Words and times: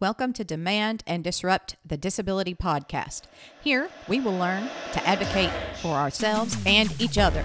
Welcome 0.00 0.32
to 0.34 0.44
Demand 0.44 1.02
and 1.08 1.24
Disrupt 1.24 1.74
the 1.84 1.96
Disability 1.96 2.54
Podcast. 2.54 3.22
Here, 3.64 3.90
we 4.06 4.20
will 4.20 4.38
learn 4.38 4.70
to 4.92 5.04
advocate 5.04 5.50
for 5.82 5.96
ourselves 5.96 6.56
and 6.66 6.88
each 7.00 7.18
other. 7.18 7.44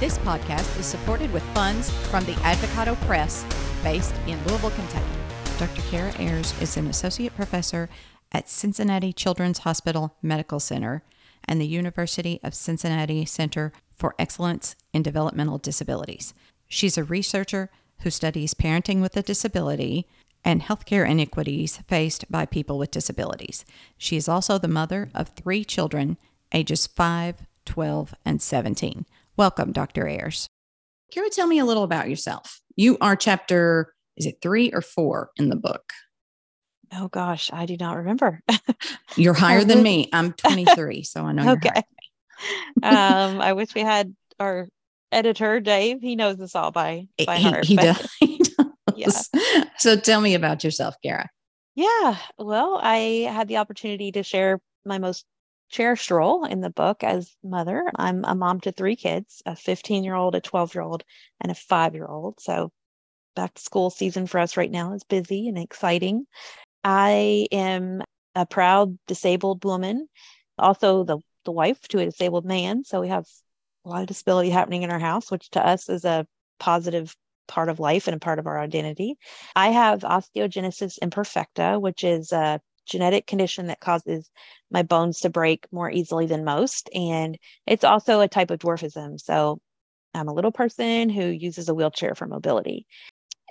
This 0.00 0.16
podcast 0.16 0.80
is 0.80 0.86
supported 0.86 1.30
with 1.34 1.42
funds 1.54 1.90
from 2.08 2.24
the 2.24 2.32
Advocado 2.36 2.98
Press 3.02 3.44
based 3.82 4.14
in 4.26 4.42
Louisville, 4.46 4.70
Kentucky. 4.70 5.04
Dr. 5.58 5.82
Kara 5.90 6.14
Ayers 6.18 6.58
is 6.62 6.78
an 6.78 6.86
associate 6.86 7.36
professor 7.36 7.90
at 8.32 8.48
Cincinnati 8.48 9.12
Children's 9.12 9.58
Hospital 9.58 10.16
Medical 10.22 10.60
Center 10.60 11.02
and 11.44 11.60
the 11.60 11.66
University 11.66 12.40
of 12.42 12.54
Cincinnati 12.54 13.26
Center 13.26 13.70
for 13.94 14.14
Excellence 14.18 14.76
in 14.94 15.02
Developmental 15.02 15.58
Disabilities. 15.58 16.32
She's 16.68 16.96
a 16.96 17.04
researcher 17.04 17.68
who 18.00 18.08
studies 18.08 18.54
parenting 18.54 19.02
with 19.02 19.14
a 19.14 19.22
disability 19.22 20.06
and 20.44 20.62
healthcare 20.62 21.08
inequities 21.08 21.78
faced 21.88 22.30
by 22.30 22.46
people 22.46 22.78
with 22.78 22.90
disabilities. 22.90 23.64
She 23.96 24.16
is 24.16 24.28
also 24.28 24.58
the 24.58 24.68
mother 24.68 25.10
of 25.14 25.28
three 25.28 25.64
children, 25.64 26.16
ages 26.52 26.86
5, 26.86 27.46
12, 27.64 28.14
and 28.24 28.42
17. 28.42 29.06
Welcome, 29.36 29.72
Dr. 29.72 30.06
Ayers. 30.06 30.48
Kara, 31.12 31.30
tell 31.30 31.46
me 31.46 31.58
a 31.58 31.64
little 31.64 31.84
about 31.84 32.08
yourself. 32.08 32.60
You 32.76 32.98
are 33.00 33.16
chapter, 33.16 33.94
is 34.16 34.26
it 34.26 34.38
three 34.42 34.72
or 34.72 34.80
four 34.80 35.30
in 35.36 35.48
the 35.48 35.56
book? 35.56 35.92
Oh 36.94 37.08
gosh, 37.08 37.50
I 37.52 37.66
do 37.66 37.76
not 37.78 37.96
remember. 37.96 38.42
You're 39.16 39.34
higher 39.34 39.64
than 39.64 39.82
me. 39.82 40.08
I'm 40.12 40.32
23, 40.34 41.02
so 41.04 41.24
I 41.24 41.32
know. 41.32 41.52
okay. 41.52 41.82
um, 42.82 43.40
I 43.40 43.52
wish 43.54 43.74
we 43.74 43.82
had 43.82 44.14
our 44.38 44.68
editor 45.10 45.60
Dave. 45.60 46.00
He 46.00 46.16
knows 46.16 46.36
this 46.36 46.54
all 46.54 46.70
by 46.70 47.06
by 47.26 47.36
he, 47.36 47.42
heart. 47.42 47.64
He, 47.64 47.76
does. 47.76 48.10
he 48.20 48.38
does. 48.38 48.66
Yeah. 48.96 49.64
So 49.82 49.96
tell 49.96 50.20
me 50.20 50.36
about 50.36 50.62
yourself, 50.62 50.94
Kara. 51.02 51.28
Yeah. 51.74 52.16
Well, 52.38 52.78
I 52.80 53.28
had 53.28 53.48
the 53.48 53.56
opportunity 53.56 54.12
to 54.12 54.22
share 54.22 54.60
my 54.84 54.98
most 54.98 55.24
cherished 55.70 56.12
role 56.12 56.44
in 56.44 56.60
the 56.60 56.70
book 56.70 57.02
as 57.02 57.34
mother. 57.42 57.90
I'm 57.96 58.24
a 58.24 58.36
mom 58.36 58.60
to 58.60 58.70
three 58.70 58.94
kids, 58.94 59.42
a 59.44 59.56
15 59.56 60.04
year 60.04 60.14
old, 60.14 60.36
a 60.36 60.40
12 60.40 60.76
year 60.76 60.84
old, 60.84 61.02
and 61.40 61.50
a 61.50 61.56
five 61.56 61.96
year 61.96 62.06
old. 62.06 62.38
So 62.38 62.70
back 63.34 63.54
to 63.54 63.60
school 63.60 63.90
season 63.90 64.28
for 64.28 64.38
us 64.38 64.56
right 64.56 64.70
now 64.70 64.92
is 64.92 65.02
busy 65.02 65.48
and 65.48 65.58
exciting. 65.58 66.24
I 66.84 67.48
am 67.50 68.04
a 68.36 68.46
proud 68.46 68.96
disabled 69.08 69.64
woman, 69.64 70.06
also 70.60 71.02
the, 71.02 71.18
the 71.44 71.50
wife 71.50 71.80
to 71.88 71.98
a 71.98 72.04
disabled 72.04 72.44
man. 72.44 72.84
So 72.84 73.00
we 73.00 73.08
have 73.08 73.26
a 73.84 73.88
lot 73.88 74.02
of 74.02 74.06
disability 74.06 74.50
happening 74.50 74.84
in 74.84 74.92
our 74.92 75.00
house, 75.00 75.28
which 75.28 75.50
to 75.50 75.66
us 75.66 75.88
is 75.88 76.04
a 76.04 76.24
positive 76.60 77.16
part 77.48 77.68
of 77.68 77.80
life 77.80 78.06
and 78.06 78.16
a 78.16 78.20
part 78.20 78.38
of 78.38 78.46
our 78.46 78.60
identity. 78.60 79.16
I 79.54 79.68
have 79.68 80.00
osteogenesis 80.00 80.98
imperfecta, 81.02 81.80
which 81.80 82.04
is 82.04 82.32
a 82.32 82.60
genetic 82.86 83.26
condition 83.26 83.66
that 83.66 83.80
causes 83.80 84.30
my 84.70 84.82
bones 84.82 85.20
to 85.20 85.30
break 85.30 85.66
more 85.70 85.90
easily 85.90 86.26
than 86.26 86.44
most. 86.44 86.90
And 86.94 87.38
it's 87.66 87.84
also 87.84 88.20
a 88.20 88.28
type 88.28 88.50
of 88.50 88.58
dwarfism. 88.58 89.20
So 89.20 89.60
I'm 90.14 90.28
a 90.28 90.34
little 90.34 90.52
person 90.52 91.08
who 91.08 91.26
uses 91.26 91.68
a 91.68 91.74
wheelchair 91.74 92.14
for 92.14 92.26
mobility. 92.26 92.86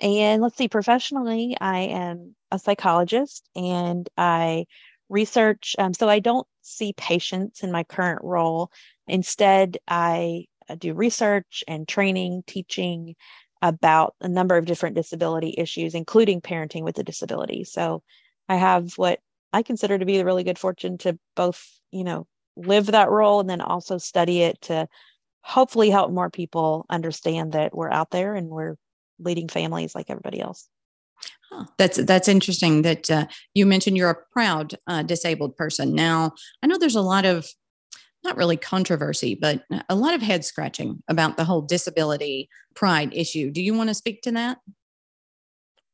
And 0.00 0.42
let's 0.42 0.56
see, 0.56 0.68
professionally, 0.68 1.56
I 1.60 1.80
am 1.80 2.34
a 2.50 2.58
psychologist 2.58 3.48
and 3.54 4.08
I 4.16 4.66
research. 5.08 5.76
Um, 5.78 5.94
so 5.94 6.08
I 6.08 6.18
don't 6.18 6.46
see 6.62 6.92
patients 6.96 7.62
in 7.62 7.70
my 7.70 7.84
current 7.84 8.20
role. 8.22 8.70
Instead, 9.06 9.78
I 9.86 10.46
do 10.78 10.94
research 10.94 11.64
and 11.68 11.86
training, 11.86 12.44
teaching, 12.46 13.14
about 13.62 14.14
a 14.20 14.28
number 14.28 14.56
of 14.56 14.66
different 14.66 14.96
disability 14.96 15.54
issues, 15.56 15.94
including 15.94 16.40
parenting 16.40 16.82
with 16.82 16.98
a 16.98 17.04
disability. 17.04 17.64
So 17.64 18.02
I 18.48 18.56
have 18.56 18.92
what 18.98 19.20
I 19.52 19.62
consider 19.62 19.98
to 19.98 20.04
be 20.04 20.18
the 20.18 20.24
really 20.24 20.44
good 20.44 20.58
fortune 20.58 20.98
to 20.98 21.18
both, 21.36 21.64
you 21.92 22.04
know, 22.04 22.26
live 22.56 22.86
that 22.86 23.10
role 23.10 23.40
and 23.40 23.48
then 23.48 23.60
also 23.60 23.98
study 23.98 24.42
it 24.42 24.60
to 24.62 24.88
hopefully 25.42 25.90
help 25.90 26.10
more 26.10 26.28
people 26.28 26.84
understand 26.90 27.52
that 27.52 27.74
we're 27.74 27.90
out 27.90 28.10
there 28.10 28.34
and 28.34 28.48
we're 28.48 28.76
leading 29.18 29.48
families 29.48 29.94
like 29.94 30.10
everybody 30.10 30.40
else. 30.40 30.68
Huh. 31.50 31.66
That's 31.78 31.98
that's 32.04 32.28
interesting 32.28 32.82
that 32.82 33.10
uh, 33.10 33.26
you 33.54 33.66
mentioned 33.66 33.96
you're 33.96 34.10
a 34.10 34.32
proud 34.32 34.74
uh, 34.86 35.02
disabled 35.02 35.56
person. 35.56 35.94
Now 35.94 36.32
I 36.62 36.66
know 36.66 36.78
there's 36.78 36.96
a 36.96 37.02
lot 37.02 37.24
of 37.24 37.46
not 38.24 38.36
really 38.36 38.56
controversy, 38.56 39.34
but 39.34 39.64
a 39.88 39.94
lot 39.94 40.14
of 40.14 40.22
head 40.22 40.44
scratching 40.44 41.02
about 41.08 41.36
the 41.36 41.44
whole 41.44 41.62
disability 41.62 42.48
pride 42.74 43.12
issue. 43.12 43.50
Do 43.50 43.62
you 43.62 43.74
want 43.74 43.88
to 43.90 43.94
speak 43.94 44.22
to 44.22 44.32
that? 44.32 44.58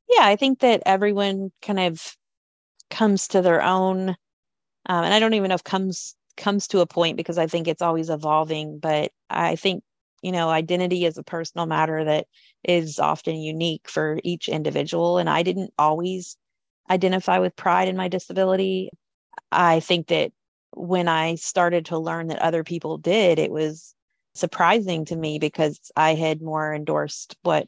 Yeah, 0.08 0.24
I 0.26 0.36
think 0.36 0.60
that 0.60 0.82
everyone 0.86 1.52
kind 1.62 1.80
of 1.80 2.16
comes 2.90 3.28
to 3.28 3.42
their 3.42 3.62
own, 3.62 4.10
um, 4.10 4.16
and 5.04 5.14
I 5.14 5.20
don't 5.20 5.34
even 5.34 5.48
know 5.50 5.54
if 5.54 5.64
comes 5.64 6.14
comes 6.36 6.68
to 6.68 6.80
a 6.80 6.86
point 6.86 7.16
because 7.16 7.38
I 7.38 7.46
think 7.46 7.68
it's 7.68 7.82
always 7.82 8.10
evolving. 8.10 8.78
But 8.78 9.12
I 9.30 9.56
think 9.56 9.84
you 10.22 10.32
know 10.32 10.50
identity 10.50 11.04
is 11.04 11.18
a 11.18 11.22
personal 11.22 11.66
matter 11.66 12.04
that 12.04 12.26
is 12.64 12.98
often 12.98 13.36
unique 13.36 13.88
for 13.88 14.18
each 14.24 14.48
individual, 14.48 15.18
and 15.18 15.28
I 15.30 15.42
didn't 15.42 15.72
always 15.78 16.36
identify 16.90 17.38
with 17.38 17.56
pride 17.56 17.88
in 17.88 17.96
my 17.96 18.08
disability. 18.08 18.90
I 19.52 19.80
think 19.80 20.08
that 20.08 20.32
when 20.78 21.08
I 21.08 21.34
started 21.36 21.86
to 21.86 21.98
learn 21.98 22.28
that 22.28 22.38
other 22.38 22.64
people 22.64 22.98
did, 22.98 23.38
it 23.38 23.50
was 23.50 23.94
surprising 24.34 25.04
to 25.06 25.16
me 25.16 25.38
because 25.38 25.78
I 25.96 26.14
had 26.14 26.40
more 26.40 26.74
endorsed 26.74 27.36
what 27.42 27.66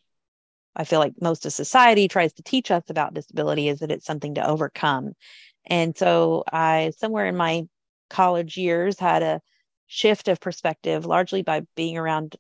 I 0.77 0.85
feel 0.85 1.01
like 1.01 1.15
most 1.21 1.45
of 1.45 1.53
society 1.53 2.07
tries 2.07 2.33
to 2.35 2.43
teach 2.43 2.71
us 2.71 2.85
about 2.89 3.15
disability 3.15 3.69
is 3.69 3.81
that 3.81 3.91
it's 3.91 4.07
something 4.07 4.35
to 4.37 4.47
overcome. 4.47 5.13
And 5.67 5.97
so 5.97 6.45
I, 6.51 6.93
somewhere 6.97 7.27
in 7.27 7.37
my 7.37 7.65
college 8.09 8.57
years, 8.57 8.99
had 8.99 9.23
a 9.23 9.41
shift 9.89 10.29
of 10.29 10.41
perspective, 10.41 11.05
largely 11.05 11.43
by 11.43 11.63
being 11.75 11.99
around 11.99 12.37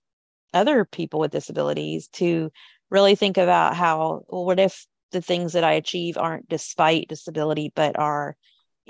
other 0.54 0.84
people 0.84 1.20
with 1.20 1.32
disabilities, 1.32 2.08
to 2.08 2.50
really 2.88 3.16
think 3.16 3.36
about 3.36 3.74
how, 3.74 4.22
well, 4.28 4.44
what 4.44 4.60
if 4.60 4.86
the 5.10 5.20
things 5.20 5.52
that 5.54 5.64
I 5.64 5.72
achieve 5.72 6.16
aren't 6.16 6.48
despite 6.48 7.08
disability, 7.08 7.72
but 7.74 7.98
are 7.98 8.36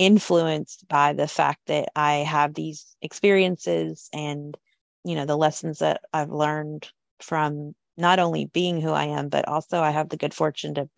influenced 0.01 0.89
by 0.89 1.13
the 1.13 1.29
fact 1.29 1.61
that 1.67 1.91
I 1.95 2.15
have 2.15 2.55
these 2.55 2.97
experiences 3.03 4.09
and, 4.15 4.57
you 5.05 5.15
know, 5.15 5.27
the 5.27 5.37
lessons 5.37 5.81
that 5.81 6.01
I've 6.11 6.31
learned 6.31 6.89
from 7.21 7.75
not 7.99 8.19
only 8.19 8.47
being 8.47 8.81
who 8.81 8.93
I 8.93 9.05
am, 9.05 9.29
but 9.29 9.47
also 9.47 9.83
I 9.83 9.91
have 9.91 10.09
the 10.09 10.17
good 10.17 10.33
fortune 10.33 10.75
to 10.77 10.89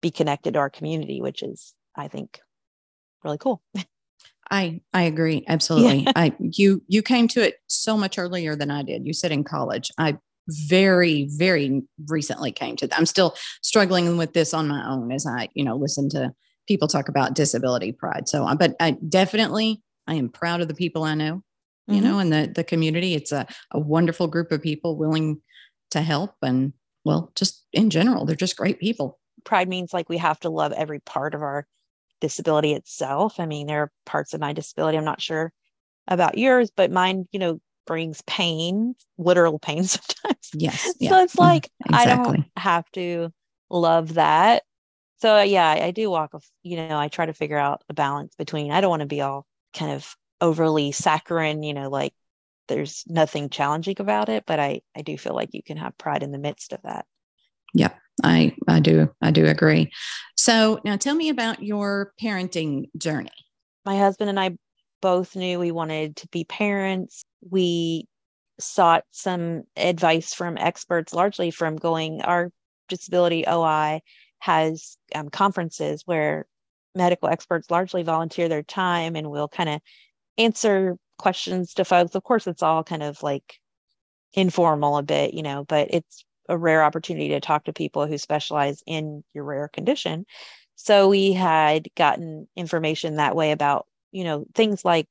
be 0.00 0.10
connected 0.10 0.54
to 0.54 0.58
our 0.58 0.70
community, 0.70 1.22
which 1.22 1.44
is, 1.44 1.72
I 1.94 2.08
think, 2.08 2.40
really 3.22 3.38
cool. 3.38 3.62
I 4.50 4.80
I 4.92 5.02
agree 5.02 5.44
absolutely. 5.46 6.00
Yeah. 6.00 6.12
I 6.16 6.34
you 6.40 6.82
you 6.88 7.00
came 7.00 7.28
to 7.28 7.46
it 7.46 7.54
so 7.68 7.96
much 7.96 8.18
earlier 8.18 8.56
than 8.56 8.72
I 8.72 8.82
did. 8.82 9.06
You 9.06 9.12
said 9.12 9.30
in 9.30 9.44
college. 9.44 9.90
I 9.98 10.18
very 10.48 11.28
very 11.30 11.82
recently 12.08 12.50
came 12.50 12.74
to 12.76 12.88
that. 12.88 12.98
I'm 12.98 13.06
still 13.06 13.36
struggling 13.62 14.16
with 14.16 14.32
this 14.32 14.52
on 14.52 14.66
my 14.66 14.84
own 14.84 15.12
as 15.12 15.26
I 15.26 15.48
you 15.54 15.64
know 15.64 15.76
listen 15.76 16.08
to 16.10 16.34
people 16.66 16.88
talk 16.88 17.08
about 17.08 17.34
disability 17.34 17.92
pride. 17.92 18.28
So, 18.28 18.44
uh, 18.44 18.54
but 18.54 18.74
I 18.80 18.92
definitely, 19.08 19.82
I 20.06 20.14
am 20.14 20.28
proud 20.28 20.60
of 20.60 20.68
the 20.68 20.74
people 20.74 21.04
I 21.04 21.14
know, 21.14 21.42
you 21.86 21.96
mm-hmm. 21.96 22.04
know, 22.04 22.18
and 22.18 22.32
the, 22.32 22.52
the 22.54 22.64
community. 22.64 23.14
It's 23.14 23.32
a, 23.32 23.46
a 23.70 23.78
wonderful 23.78 24.26
group 24.28 24.52
of 24.52 24.62
people 24.62 24.96
willing 24.96 25.40
to 25.90 26.00
help. 26.00 26.34
And 26.42 26.72
well, 27.04 27.32
just 27.34 27.64
in 27.72 27.90
general, 27.90 28.24
they're 28.24 28.36
just 28.36 28.56
great 28.56 28.80
people. 28.80 29.18
Pride 29.44 29.68
means 29.68 29.92
like 29.92 30.08
we 30.08 30.18
have 30.18 30.38
to 30.40 30.50
love 30.50 30.72
every 30.72 31.00
part 31.00 31.34
of 31.34 31.42
our 31.42 31.66
disability 32.20 32.72
itself. 32.74 33.40
I 33.40 33.46
mean, 33.46 33.66
there 33.66 33.82
are 33.82 33.92
parts 34.06 34.34
of 34.34 34.40
my 34.40 34.52
disability, 34.52 34.96
I'm 34.96 35.04
not 35.04 35.20
sure 35.20 35.52
about 36.06 36.38
yours, 36.38 36.70
but 36.74 36.90
mine, 36.90 37.26
you 37.32 37.38
know, 37.38 37.60
brings 37.86 38.22
pain, 38.22 38.94
literal 39.18 39.58
pain 39.58 39.84
sometimes. 39.84 40.50
Yes. 40.54 40.94
Yeah. 41.00 41.10
So 41.10 41.22
it's 41.22 41.36
like, 41.36 41.68
exactly. 41.84 42.12
I 42.12 42.14
don't 42.14 42.44
have 42.56 42.90
to 42.92 43.32
love 43.70 44.14
that 44.14 44.62
so 45.22 45.40
yeah 45.40 45.68
i 45.68 45.92
do 45.92 46.10
walk 46.10 46.32
you 46.64 46.76
know 46.76 46.98
i 46.98 47.06
try 47.06 47.24
to 47.24 47.32
figure 47.32 47.56
out 47.56 47.82
a 47.88 47.94
balance 47.94 48.34
between 48.34 48.72
i 48.72 48.80
don't 48.80 48.90
want 48.90 49.00
to 49.00 49.06
be 49.06 49.20
all 49.20 49.46
kind 49.72 49.92
of 49.92 50.16
overly 50.40 50.90
saccharine 50.90 51.62
you 51.62 51.72
know 51.72 51.88
like 51.88 52.12
there's 52.66 53.04
nothing 53.06 53.48
challenging 53.48 53.94
about 54.00 54.28
it 54.28 54.44
but 54.46 54.58
i 54.58 54.80
i 54.96 55.02
do 55.02 55.16
feel 55.16 55.34
like 55.34 55.50
you 55.52 55.62
can 55.62 55.76
have 55.76 55.96
pride 55.96 56.22
in 56.22 56.32
the 56.32 56.38
midst 56.38 56.72
of 56.72 56.82
that. 56.82 57.06
Yeah 57.72 57.90
i 58.24 58.54
i 58.68 58.80
do 58.80 59.08
i 59.22 59.30
do 59.30 59.46
agree. 59.46 59.90
So 60.36 60.80
now 60.84 60.96
tell 60.96 61.14
me 61.14 61.28
about 61.28 61.62
your 61.62 62.12
parenting 62.20 62.90
journey. 62.96 63.30
My 63.84 63.96
husband 63.96 64.28
and 64.28 64.40
i 64.40 64.56
both 65.00 65.36
knew 65.36 65.58
we 65.58 65.72
wanted 65.72 66.16
to 66.16 66.28
be 66.28 66.44
parents. 66.44 67.24
We 67.48 68.06
sought 68.60 69.04
some 69.10 69.62
advice 69.76 70.34
from 70.34 70.58
experts 70.58 71.12
largely 71.12 71.50
from 71.50 71.76
going 71.76 72.22
our 72.22 72.50
disability 72.88 73.44
OI 73.48 74.00
has 74.42 74.96
um, 75.14 75.28
conferences 75.28 76.02
where 76.04 76.46
medical 76.96 77.28
experts 77.28 77.70
largely 77.70 78.02
volunteer 78.02 78.48
their 78.48 78.64
time 78.64 79.14
and 79.14 79.30
will 79.30 79.46
kind 79.46 79.68
of 79.68 79.80
answer 80.36 80.96
questions 81.16 81.74
to 81.74 81.84
folks. 81.84 82.16
Of 82.16 82.24
course, 82.24 82.48
it's 82.48 82.62
all 82.62 82.82
kind 82.82 83.04
of 83.04 83.22
like 83.22 83.60
informal 84.34 84.96
a 84.96 85.02
bit, 85.04 85.32
you 85.32 85.44
know, 85.44 85.64
but 85.64 85.94
it's 85.94 86.24
a 86.48 86.58
rare 86.58 86.82
opportunity 86.82 87.28
to 87.28 87.40
talk 87.40 87.66
to 87.66 87.72
people 87.72 88.08
who 88.08 88.18
specialize 88.18 88.82
in 88.84 89.22
your 89.32 89.44
rare 89.44 89.68
condition. 89.68 90.26
so 90.74 91.08
we 91.08 91.32
had 91.32 91.86
gotten 91.94 92.48
information 92.56 93.16
that 93.16 93.36
way 93.36 93.52
about, 93.52 93.86
you 94.10 94.24
know, 94.24 94.44
things 94.56 94.84
like 94.84 95.06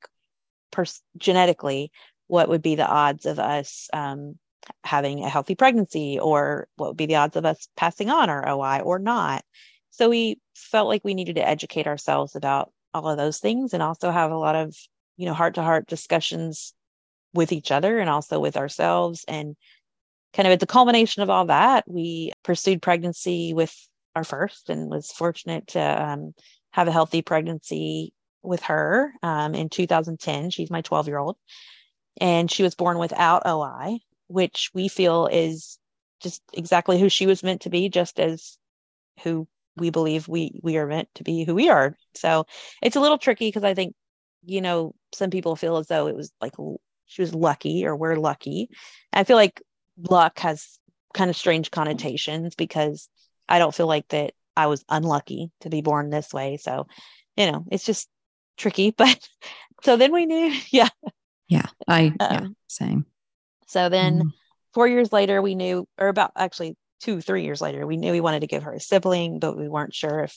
pers- 0.72 1.00
genetically, 1.16 1.90
what 2.26 2.50
would 2.50 2.60
be 2.60 2.74
the 2.74 2.86
odds 2.86 3.24
of 3.24 3.38
us 3.38 3.88
um, 3.94 4.38
having 4.84 5.24
a 5.24 5.28
healthy 5.28 5.54
pregnancy, 5.54 6.18
or 6.18 6.68
what 6.76 6.88
would 6.88 6.96
be 6.96 7.06
the 7.06 7.16
odds 7.16 7.36
of 7.36 7.44
us 7.44 7.68
passing 7.76 8.10
on 8.10 8.30
our 8.30 8.48
OI 8.48 8.80
or 8.80 8.98
not. 8.98 9.44
So 9.90 10.08
we 10.08 10.38
felt 10.54 10.88
like 10.88 11.04
we 11.04 11.14
needed 11.14 11.36
to 11.36 11.46
educate 11.46 11.86
ourselves 11.86 12.34
about 12.34 12.72
all 12.94 13.08
of 13.08 13.18
those 13.18 13.38
things 13.38 13.74
and 13.74 13.82
also 13.82 14.10
have 14.10 14.30
a 14.30 14.36
lot 14.36 14.56
of, 14.56 14.74
you 15.16 15.26
know, 15.26 15.34
heart 15.34 15.54
to 15.54 15.62
heart 15.62 15.86
discussions 15.86 16.74
with 17.34 17.52
each 17.52 17.70
other 17.70 17.98
and 17.98 18.08
also 18.08 18.40
with 18.40 18.56
ourselves. 18.56 19.24
And 19.28 19.56
kind 20.32 20.46
of 20.46 20.52
at 20.52 20.60
the 20.60 20.66
culmination 20.66 21.22
of 21.22 21.30
all 21.30 21.46
that, 21.46 21.84
we 21.86 22.32
pursued 22.42 22.82
pregnancy 22.82 23.54
with 23.54 23.74
our 24.14 24.24
first 24.24 24.70
and 24.70 24.90
was 24.90 25.10
fortunate 25.10 25.68
to 25.68 25.80
um, 25.80 26.34
have 26.72 26.88
a 26.88 26.92
healthy 26.92 27.22
pregnancy 27.22 28.12
with 28.42 28.62
her 28.64 29.12
um, 29.22 29.54
in 29.54 29.68
2010. 29.68 30.50
She's 30.50 30.70
my 30.70 30.80
12 30.82 31.08
year 31.08 31.18
old. 31.18 31.36
And 32.20 32.50
she 32.50 32.62
was 32.62 32.74
born 32.74 32.98
without 32.98 33.46
OI, 33.46 33.98
which 34.32 34.70
we 34.74 34.88
feel 34.88 35.26
is 35.26 35.78
just 36.20 36.42
exactly 36.52 36.98
who 36.98 37.08
she 37.08 37.26
was 37.26 37.42
meant 37.42 37.62
to 37.62 37.70
be, 37.70 37.88
just 37.88 38.18
as 38.18 38.58
who 39.22 39.46
we 39.76 39.90
believe 39.90 40.28
we 40.28 40.60
we 40.62 40.76
are 40.76 40.86
meant 40.86 41.08
to 41.14 41.24
be 41.24 41.44
who 41.44 41.54
we 41.54 41.68
are. 41.68 41.96
So 42.14 42.46
it's 42.82 42.96
a 42.96 43.00
little 43.00 43.18
tricky 43.18 43.48
because 43.48 43.64
I 43.64 43.74
think, 43.74 43.94
you 44.44 44.60
know, 44.60 44.94
some 45.14 45.30
people 45.30 45.56
feel 45.56 45.76
as 45.76 45.86
though 45.86 46.08
it 46.08 46.16
was 46.16 46.32
like 46.40 46.54
she 47.06 47.22
was 47.22 47.34
lucky 47.34 47.86
or 47.86 47.96
we're 47.96 48.16
lucky. 48.16 48.68
I 49.12 49.24
feel 49.24 49.36
like 49.36 49.62
luck 49.96 50.38
has 50.40 50.78
kind 51.12 51.30
of 51.30 51.36
strange 51.36 51.70
connotations 51.70 52.54
because 52.54 53.08
I 53.48 53.58
don't 53.58 53.74
feel 53.74 53.86
like 53.86 54.08
that 54.08 54.32
I 54.56 54.66
was 54.66 54.84
unlucky 54.88 55.50
to 55.60 55.70
be 55.70 55.82
born 55.82 56.10
this 56.10 56.32
way. 56.32 56.56
So, 56.56 56.86
you 57.36 57.50
know, 57.50 57.64
it's 57.70 57.84
just 57.84 58.08
tricky. 58.56 58.94
But 58.96 59.28
so 59.82 59.96
then 59.96 60.12
we 60.12 60.26
knew, 60.26 60.54
yeah. 60.70 60.88
Yeah. 61.48 61.66
I, 61.86 62.06
um, 62.06 62.14
yeah, 62.20 62.46
same. 62.68 63.06
So 63.72 63.88
then 63.88 64.18
mm-hmm. 64.18 64.28
four 64.74 64.86
years 64.86 65.12
later, 65.12 65.40
we 65.40 65.54
knew, 65.54 65.86
or 65.98 66.08
about 66.08 66.32
actually 66.36 66.76
two, 67.00 67.20
three 67.20 67.44
years 67.44 67.60
later, 67.60 67.86
we 67.86 67.96
knew 67.96 68.12
we 68.12 68.20
wanted 68.20 68.40
to 68.40 68.46
give 68.46 68.64
her 68.64 68.74
a 68.74 68.80
sibling, 68.80 69.38
but 69.38 69.56
we 69.56 69.68
weren't 69.68 69.94
sure 69.94 70.20
if 70.20 70.36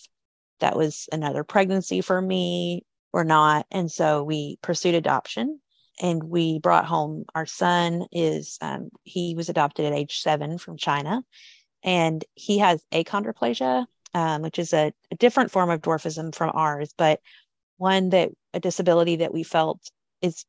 that 0.61 0.77
was 0.77 1.09
another 1.11 1.43
pregnancy 1.43 1.99
for 1.99 2.21
me 2.21 2.85
or 3.11 3.25
not. 3.25 3.65
And 3.71 3.91
so 3.91 4.23
we 4.23 4.57
pursued 4.61 4.95
adoption 4.95 5.59
and 6.01 6.23
we 6.23 6.59
brought 6.59 6.85
home 6.85 7.25
our 7.33 7.45
son 7.45 8.05
is 8.11 8.57
um, 8.61 8.89
he 9.03 9.35
was 9.35 9.49
adopted 9.49 9.85
at 9.85 9.93
age 9.93 10.19
seven 10.19 10.57
from 10.57 10.77
china 10.77 11.23
and 11.83 12.25
he 12.33 12.57
has 12.57 12.83
achondroplasia 12.91 13.85
um, 14.13 14.41
which 14.41 14.59
is 14.59 14.73
a, 14.73 14.93
a, 15.11 15.15
different 15.15 15.51
form 15.51 15.69
of 15.69 15.81
dwarfism 15.81 16.33
from 16.33 16.51
ours 16.53 16.93
but 16.97 17.19
one 17.77 18.09
that 18.09 18.29
a 18.53 18.59
disability 18.59 19.17
that 19.17 19.33
we 19.33 19.43
felt 19.43 19.79
is 20.21 20.45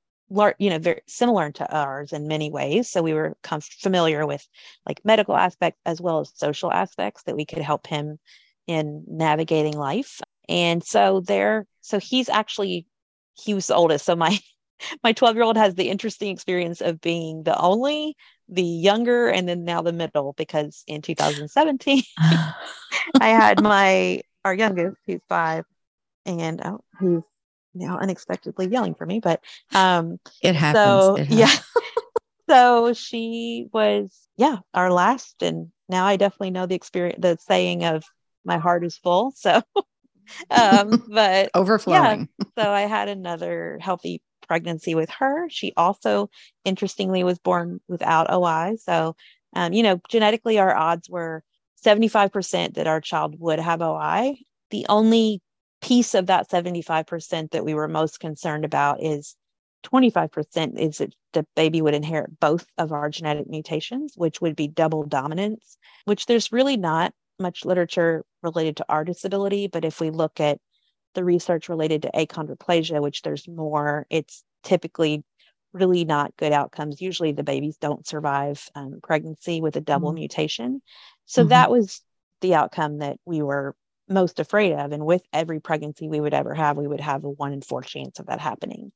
you 0.59 0.71
know 0.71 0.79
very 0.79 1.03
similar 1.07 1.51
to 1.53 1.73
ours 1.75 2.13
in 2.13 2.27
many 2.27 2.51
ways. 2.51 2.89
So 2.89 3.03
we 3.03 3.15
were 3.15 3.37
com- 3.43 3.61
familiar 3.61 4.27
with 4.27 4.47
like 4.87 5.05
medical 5.05 5.37
aspects 5.37 5.81
as 5.87 6.01
well 6.01 6.21
as 6.21 6.33
social 6.35 6.73
aspects 6.73 7.23
that 7.25 7.37
we 7.37 7.45
could 7.45 7.63
help 7.63 7.87
him 7.87 8.19
in 8.67 9.05
navigating 9.07 9.77
life. 9.77 10.21
And 10.49 10.83
so 10.83 11.21
there 11.21 11.67
so 11.81 11.99
he's 11.99 12.29
actually 12.29 12.87
he 13.35 13.55
was 13.55 13.67
the 13.69 13.75
oldest. 13.75 14.05
So 14.05 14.17
my 14.17 14.39
my 15.03 15.13
12 15.13 15.37
year 15.37 15.45
old 15.45 15.57
has 15.57 15.75
the 15.75 15.89
interesting 15.89 16.31
experience 16.31 16.81
of 16.81 17.01
being 17.01 17.43
the 17.45 17.59
only 17.59 18.17
the 18.49 18.63
younger 18.63 19.29
and 19.29 19.49
then 19.49 19.65
now 19.65 19.83
the 19.83 19.93
middle 19.93 20.33
because 20.35 20.85
in 20.87 21.03
2017 21.03 22.03
i 22.19 22.55
had 23.21 23.61
my 23.61 24.21
our 24.45 24.55
youngest 24.55 24.97
who's 25.07 25.21
five 25.29 25.65
and 26.27 26.61
oh, 26.65 26.85
who's 27.01 27.23
now 27.79 27.99
unexpectedly 27.99 28.69
yelling 28.69 28.95
for 28.95 29.07
me 29.07 29.21
but 29.21 29.41
um 29.75 30.19
it 30.43 30.55
happens 30.55 31.05
so 31.05 31.15
it 31.17 31.27
happens. 31.27 31.41
yeah 31.41 31.83
so 32.51 32.93
she 32.93 33.69
was 33.73 34.29
yeah 34.37 34.57
our 34.75 34.93
last 34.93 35.43
and 35.43 35.71
now 35.89 36.05
i 36.07 36.17
definitely 36.17 36.51
know 36.51 36.67
the 36.67 36.75
experience 36.75 37.19
the 37.21 37.37
saying 37.41 37.85
of 37.85 38.05
my 38.45 38.59
heart 38.59 38.85
is 38.85 38.97
full 38.97 39.33
so 39.37 39.63
um 40.51 41.03
but 41.09 41.51
overflowing 41.55 42.29
yeah, 42.57 42.63
so 42.65 42.71
i 42.71 42.83
had 42.83 43.09
another 43.09 43.79
healthy 43.81 44.21
pregnancy 44.47 44.95
with 44.95 45.11
her. 45.11 45.49
She 45.51 45.73
also, 45.77 46.31
interestingly, 46.65 47.25
was 47.25 47.39
born 47.39 47.81
without 47.89 48.33
OI. 48.33 48.77
So, 48.77 49.17
um, 49.55 49.73
you 49.73 49.83
know, 49.83 50.01
genetically, 50.09 50.59
our 50.59 50.75
odds 50.75 51.09
were 51.11 51.43
75% 51.85 52.75
that 52.75 52.87
our 52.87 53.01
child 53.01 53.37
would 53.39 53.59
have 53.59 53.83
OI. 53.83 54.37
The 54.71 54.87
only 54.89 55.41
piece 55.81 56.15
of 56.15 56.27
that 56.27 56.51
75% 56.51 57.51
that 57.51 57.65
we 57.65 57.75
were 57.75 57.89
most 57.89 58.21
concerned 58.21 58.65
about 58.65 59.03
is 59.03 59.37
25% 59.85 60.79
is 60.79 60.99
that 60.99 61.15
the 61.33 61.47
baby 61.55 61.81
would 61.81 61.95
inherit 61.95 62.41
both 62.41 62.67
of 62.79 62.93
our 62.93 63.09
genetic 63.09 63.49
mutations, 63.49 64.15
which 64.17 64.41
would 64.41 64.57
be 64.57 64.69
double 64.69 65.05
dominance, 65.05 65.79
which 66.05 66.27
there's 66.27 66.53
really 66.53 66.77
not 66.77 67.13
much 67.39 67.65
literature 67.65 68.25
related 68.43 68.79
to 68.79 68.87
our 68.89 69.05
disability. 69.05 69.69
But 69.69 69.85
if 69.85 70.01
we 70.01 70.11
look 70.11 70.41
at 70.41 70.59
the 71.15 71.25
research 71.25 71.69
related 71.69 72.03
to 72.03 72.11
achondroplasia, 72.13 73.01
which 73.01 73.23
there's 73.23 73.47
more, 73.47 74.07
it's 74.11 74.43
typically 74.63 75.25
really 75.73 76.05
not 76.05 76.37
good 76.37 76.53
outcomes. 76.53 77.01
Usually 77.01 77.33
the 77.33 77.43
babies 77.43 77.77
don't 77.77 78.07
survive 78.07 78.69
um, 78.75 79.01
pregnancy 79.03 79.61
with 79.61 79.77
a 79.77 79.81
double 79.81 80.11
mm-hmm. 80.11 80.21
mutation. 80.21 80.83
So 81.27 81.43
mm-hmm. 81.43 81.51
that 81.51 81.71
was 81.71 82.01
the 82.41 82.55
outcome 82.55 82.99
that 82.99 83.19
we 83.25 83.43
were 83.43 83.75
most 84.09 84.41
afraid 84.41 84.73
of. 84.73 84.93
And 84.93 85.05
with 85.05 85.23
every 85.33 85.61
pregnancy 85.61 86.09
we 86.09 86.21
would 86.21 86.35
ever 86.35 86.55
have, 86.55 86.77
we 86.77 86.87
would 86.87 87.01
have 87.01 87.25
a 87.25 87.31
one 87.31 87.53
in 87.53 87.61
four 87.61 87.83
chance 87.83 88.19
of 88.19 88.27
that 88.27 88.41
happening. 88.41 88.93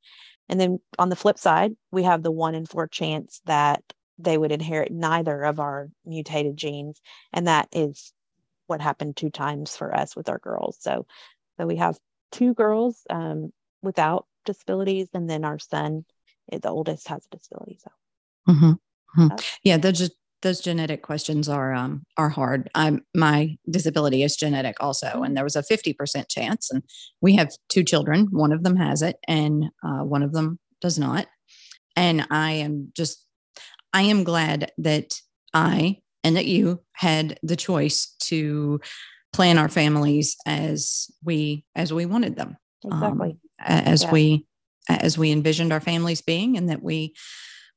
And 0.48 0.60
then 0.60 0.80
on 0.98 1.08
the 1.08 1.16
flip 1.16 1.38
side, 1.38 1.72
we 1.90 2.04
have 2.04 2.22
the 2.22 2.30
one 2.30 2.54
in 2.54 2.66
four 2.66 2.86
chance 2.86 3.40
that 3.46 3.82
they 4.18 4.36
would 4.36 4.52
inherit 4.52 4.92
neither 4.92 5.42
of 5.44 5.60
our 5.60 5.88
mutated 6.04 6.56
genes. 6.56 7.00
And 7.32 7.46
that 7.46 7.68
is 7.72 8.12
what 8.66 8.80
happened 8.80 9.16
two 9.16 9.30
times 9.30 9.76
for 9.76 9.94
us 9.94 10.14
with 10.14 10.28
our 10.28 10.38
girls. 10.38 10.76
So, 10.80 11.06
so 11.58 11.66
we 11.66 11.76
have 11.76 11.98
two 12.30 12.54
girls 12.54 13.00
um, 13.08 13.52
without 13.82 14.26
disabilities, 14.44 15.08
and 15.12 15.28
then 15.28 15.44
our 15.44 15.58
son, 15.58 16.04
the 16.50 16.68
oldest, 16.68 17.08
has 17.08 17.26
a 17.26 17.36
disability. 17.36 17.78
So, 17.82 17.90
mm-hmm. 18.52 19.20
Mm-hmm. 19.20 19.36
yeah, 19.64 19.76
those 19.76 20.10
those 20.42 20.60
genetic 20.60 21.02
questions 21.02 21.48
are 21.48 21.72
um, 21.72 22.02
are 22.16 22.28
hard. 22.28 22.70
I'm 22.74 23.04
my 23.14 23.56
disability 23.70 24.22
is 24.22 24.36
genetic 24.36 24.76
also, 24.80 25.06
and 25.06 25.22
mm-hmm. 25.22 25.34
there 25.34 25.44
was 25.44 25.56
a 25.56 25.62
fifty 25.62 25.92
percent 25.92 26.28
chance, 26.28 26.70
and 26.70 26.82
we 27.20 27.36
have 27.36 27.52
two 27.68 27.84
children. 27.84 28.28
One 28.30 28.52
of 28.52 28.62
them 28.62 28.76
has 28.76 29.02
it, 29.02 29.16
and 29.28 29.64
uh, 29.84 30.04
one 30.04 30.22
of 30.22 30.32
them 30.32 30.58
does 30.80 30.98
not. 30.98 31.26
And 31.96 32.26
I 32.30 32.52
am 32.52 32.92
just, 32.96 33.24
I 33.92 34.02
am 34.02 34.24
glad 34.24 34.72
that 34.78 35.12
I 35.52 35.98
and 36.24 36.36
that 36.36 36.46
you 36.46 36.80
had 36.92 37.38
the 37.42 37.56
choice 37.56 38.14
to 38.24 38.80
plan 39.32 39.58
our 39.58 39.68
families 39.68 40.36
as 40.46 41.10
we 41.24 41.64
as 41.76 41.92
we 41.92 42.06
wanted 42.06 42.36
them 42.36 42.56
exactly 42.84 43.30
um, 43.30 43.38
as 43.60 44.02
yeah. 44.02 44.10
we 44.10 44.46
as 44.88 45.16
we 45.16 45.30
envisioned 45.30 45.72
our 45.72 45.80
families 45.80 46.20
being 46.20 46.56
and 46.56 46.68
that 46.68 46.82
we 46.82 47.14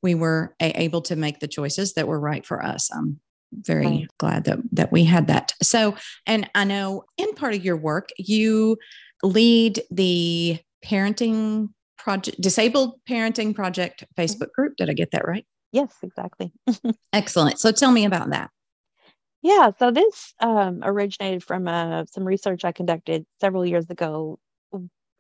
we 0.04 0.14
were 0.14 0.56
able 0.60 1.02
to 1.02 1.16
make 1.16 1.40
the 1.40 1.48
choices 1.48 1.94
that 1.94 2.08
were 2.08 2.20
right 2.20 2.46
for 2.46 2.64
us. 2.64 2.94
I'm 2.94 3.20
very 3.54 3.86
right. 3.86 4.08
glad 4.20 4.44
that 4.44 4.60
that 4.74 4.92
we 4.92 5.06
had 5.06 5.28
that. 5.28 5.54
So 5.64 5.96
and 6.28 6.50
i 6.54 6.64
know 6.64 7.04
in 7.18 7.34
part 7.34 7.54
of 7.54 7.64
your 7.64 7.78
work 7.78 8.10
you 8.18 8.78
lead 9.24 9.82
the 9.90 10.60
parenting 10.86 11.70
project 11.98 12.42
disabled 12.42 13.00
parenting 13.10 13.56
project 13.56 14.04
facebook 14.18 14.52
group. 14.52 14.76
Did 14.76 14.90
i 14.90 14.94
get 14.94 15.12
that 15.12 15.26
right? 15.26 15.46
Yes 15.72 15.96
exactly. 16.04 16.52
Excellent. 17.14 17.60
So 17.60 17.72
tell 17.72 17.92
me 17.92 18.06
about 18.06 18.32
that. 18.32 18.52
Yeah, 19.44 19.72
so 19.78 19.92
this 19.92 20.34
um, 20.40 20.80
originated 20.84 21.44
from 21.44 21.68
uh, 21.68 22.06
some 22.06 22.24
research 22.24 22.64
I 22.64 22.72
conducted 22.72 23.26
several 23.42 23.66
years 23.66 23.90
ago 23.90 24.40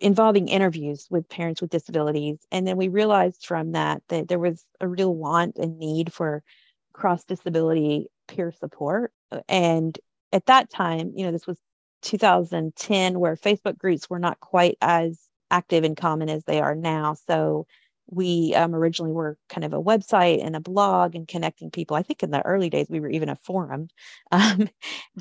involving 0.03 0.50
interviews 0.50 1.07
with 1.10 1.29
parents 1.29 1.62
with 1.62 1.72
disabilities. 1.72 2.38
And 2.51 2.67
then 2.67 2.75
we 2.75 2.89
realized 2.89 3.45
from 3.45 3.72
that 3.72 4.03
that 4.10 4.27
there 4.27 4.38
was 4.38 4.65
a 4.81 4.88
real 4.88 5.15
want 5.15 5.57
and 5.57 5.79
need 5.79 6.12
for 6.12 6.43
cross 6.91 7.24
disability 7.24 8.07
peer 8.27 8.51
support. 8.51 9.13
And 9.48 9.98
at 10.33 10.45
that 10.48 10.69
time, 10.69 11.13
you 11.15 11.25
know, 11.25 11.31
this 11.31 11.48
was 11.48 11.57
2010, 12.01 13.17
where 13.17 13.38
Facebook 13.38 13.77
groups 13.77 14.10
were 14.10 14.19
not 14.19 14.41
quite 14.41 14.77
as 14.81 15.19
active 15.50 15.86
and 15.86 15.95
common 15.95 16.29
as 16.29 16.43
they 16.43 16.60
are 16.60 16.75
now. 16.75 17.15
So 17.25 17.65
we 18.10 18.53
um, 18.55 18.75
originally 18.75 19.12
were 19.12 19.38
kind 19.50 19.63
of 19.63 19.74
a 19.74 19.81
website 19.81 20.43
and 20.45 20.55
a 20.55 20.60
blog 20.60 21.15
and 21.15 21.27
connecting 21.27 21.72
people. 21.72 21.95
I 21.95 22.03
think 22.03 22.24
in 22.24 22.31
the 22.31 22.45
early 22.45 22.69
days 22.69 22.88
we 22.89 23.00
were 23.00 23.10
even 23.10 23.29
a 23.29 23.36
forum, 23.36 23.88
um, 24.31 24.69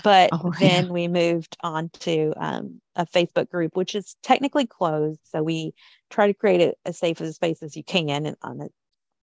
but 0.02 0.30
oh, 0.32 0.52
then 0.60 0.92
we 0.92 1.08
moved 1.08 1.56
on 1.62 1.90
to 2.00 2.32
um, 2.36 2.80
a 2.96 3.06
Facebook 3.06 3.50
group, 3.50 3.76
which 3.76 3.94
is 3.94 4.16
technically 4.22 4.66
closed. 4.66 5.20
So 5.24 5.42
we 5.42 5.74
try 6.10 6.26
to 6.26 6.34
create 6.34 6.60
it 6.60 6.78
as 6.84 6.98
safe 6.98 7.20
as 7.20 7.28
a 7.28 7.32
space 7.32 7.62
as 7.62 7.76
you 7.76 7.84
can 7.84 8.34
on 8.42 8.60
a 8.60 8.68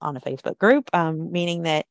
on 0.00 0.16
a 0.16 0.20
Facebook 0.20 0.58
group, 0.58 0.88
um, 0.92 1.32
meaning 1.32 1.62
that 1.62 1.86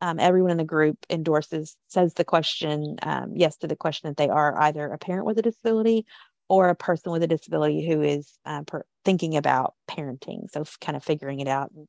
um, 0.00 0.20
everyone 0.20 0.52
in 0.52 0.58
the 0.58 0.64
group 0.64 0.96
endorses, 1.10 1.76
says 1.88 2.14
the 2.14 2.24
question, 2.24 2.96
um, 3.02 3.32
yes 3.34 3.56
to 3.58 3.66
the 3.66 3.76
question 3.76 4.10
that 4.10 4.16
they 4.16 4.28
are 4.28 4.60
either 4.60 4.86
a 4.86 4.98
parent 4.98 5.26
with 5.26 5.38
a 5.38 5.42
disability 5.42 6.06
or 6.48 6.68
a 6.68 6.74
person 6.74 7.12
with 7.12 7.22
a 7.22 7.26
disability 7.26 7.86
who 7.86 8.02
is 8.02 8.38
uh, 8.44 8.62
per- 8.62 8.84
thinking 9.04 9.36
about 9.36 9.74
parenting. 9.88 10.50
So, 10.50 10.64
kind 10.80 10.96
of 10.96 11.04
figuring 11.04 11.40
it 11.40 11.48
out 11.48 11.70
and, 11.74 11.88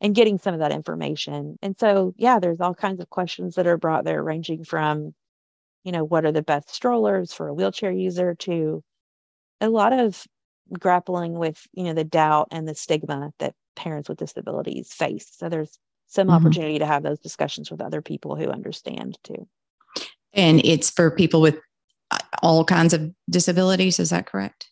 and 0.00 0.14
getting 0.14 0.38
some 0.38 0.54
of 0.54 0.60
that 0.60 0.72
information. 0.72 1.58
And 1.62 1.78
so, 1.78 2.14
yeah, 2.16 2.38
there's 2.38 2.60
all 2.60 2.74
kinds 2.74 3.00
of 3.00 3.10
questions 3.10 3.54
that 3.54 3.66
are 3.66 3.76
brought 3.76 4.04
there, 4.04 4.22
ranging 4.22 4.64
from, 4.64 5.14
you 5.84 5.92
know, 5.92 6.04
what 6.04 6.24
are 6.24 6.32
the 6.32 6.42
best 6.42 6.70
strollers 6.70 7.32
for 7.32 7.48
a 7.48 7.54
wheelchair 7.54 7.92
user 7.92 8.34
to 8.40 8.82
a 9.60 9.68
lot 9.68 9.92
of 9.92 10.26
grappling 10.78 11.34
with, 11.34 11.66
you 11.72 11.84
know, 11.84 11.94
the 11.94 12.04
doubt 12.04 12.48
and 12.50 12.68
the 12.68 12.74
stigma 12.74 13.32
that 13.38 13.54
parents 13.76 14.08
with 14.08 14.18
disabilities 14.18 14.92
face. 14.92 15.28
So 15.32 15.48
there's 15.48 15.78
some 16.06 16.26
mm-hmm. 16.26 16.36
opportunity 16.36 16.78
to 16.78 16.86
have 16.86 17.02
those 17.02 17.18
discussions 17.18 17.70
with 17.70 17.80
other 17.80 18.02
people 18.02 18.36
who 18.36 18.50
understand 18.50 19.18
too. 19.24 19.46
And 20.32 20.64
it's 20.64 20.90
for 20.90 21.10
people 21.10 21.40
with 21.40 21.58
all 22.42 22.64
kinds 22.64 22.94
of 22.94 23.10
disabilities. 23.28 23.98
Is 23.98 24.10
that 24.10 24.26
correct? 24.26 24.68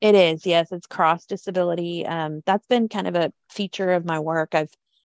It 0.00 0.14
is. 0.14 0.44
Yes, 0.44 0.72
it's 0.72 0.86
cross 0.86 1.26
disability. 1.26 2.06
Um, 2.06 2.42
that's 2.44 2.66
been 2.66 2.88
kind 2.88 3.06
of 3.06 3.14
a 3.14 3.32
feature 3.50 3.92
of 3.92 4.04
my 4.04 4.20
work. 4.20 4.54
I've 4.54 4.72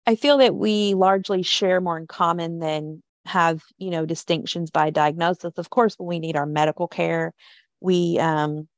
I 0.07 0.17
feel 0.17 0.39
that 0.39 0.55
we 0.55 0.95
largely 0.95 1.43
share 1.43 1.81
more 1.81 1.99
in 1.99 2.07
common 2.07 2.59
than 2.59 3.03
have 3.27 3.63
you 3.79 3.91
know 3.91 4.07
distinctions 4.07 4.71
by 4.71 4.91
diagnosis. 4.91 5.59
Of 5.59 5.71
course, 5.71 5.97
when 5.99 6.09
we 6.09 6.19
need 6.19 6.37
our 6.37 6.47
medical 6.47 6.89
care, 6.89 7.35
we 7.81 8.19
um, 8.19 8.69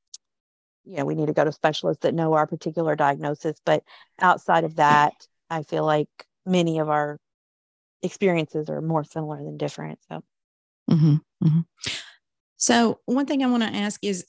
you 0.85 0.97
know 0.97 1.04
we 1.04 1.14
need 1.14 1.26
to 1.26 1.32
go 1.32 1.44
to 1.44 1.52
specialists 1.52 2.02
that 2.02 2.14
know 2.14 2.32
our 2.32 2.47
particular 2.47 2.97
diagnosis. 2.97 3.61
But 3.64 3.85
outside 4.21 4.64
of 4.64 4.76
that, 4.76 5.14
I 5.49 5.62
feel 5.62 5.85
like 5.85 6.09
many 6.44 6.80
of 6.80 6.88
our 6.88 7.18
experiences 8.02 8.68
are 8.68 8.80
more 8.80 9.04
similar 9.04 9.42
than 9.42 9.56
different. 9.56 10.00
So. 10.09 10.23
Mm-hmm, 10.90 11.14
mm-hmm. 11.47 11.61
So, 12.62 13.00
one 13.07 13.26
thing 13.26 13.42
I 13.42 13.49
want 13.49 13.64
to 13.64 13.76
ask 13.76 13.99
is 14.04 14.25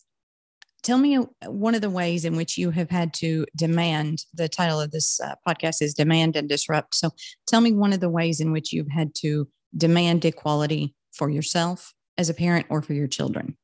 tell 0.81 0.97
me 0.97 1.17
one 1.45 1.75
of 1.75 1.81
the 1.81 1.89
ways 1.91 2.25
in 2.25 2.35
which 2.35 2.57
you 2.57 2.71
have 2.71 2.89
had 2.89 3.13
to 3.17 3.45
demand 3.55 4.25
the 4.33 4.49
title 4.49 4.81
of 4.81 4.89
this 4.89 5.19
uh, 5.21 5.35
podcast 5.47 5.83
is 5.83 5.93
Demand 5.93 6.35
and 6.35 6.49
Disrupt. 6.49 6.95
So, 6.95 7.11
tell 7.45 7.61
me 7.61 7.73
one 7.73 7.93
of 7.93 7.99
the 7.99 8.09
ways 8.09 8.39
in 8.39 8.51
which 8.51 8.73
you've 8.73 8.89
had 8.89 9.13
to 9.17 9.47
demand 9.77 10.25
equality 10.25 10.95
for 11.11 11.29
yourself 11.29 11.93
as 12.17 12.27
a 12.27 12.33
parent 12.33 12.65
or 12.71 12.81
for 12.81 12.93
your 12.93 13.05
children. 13.05 13.55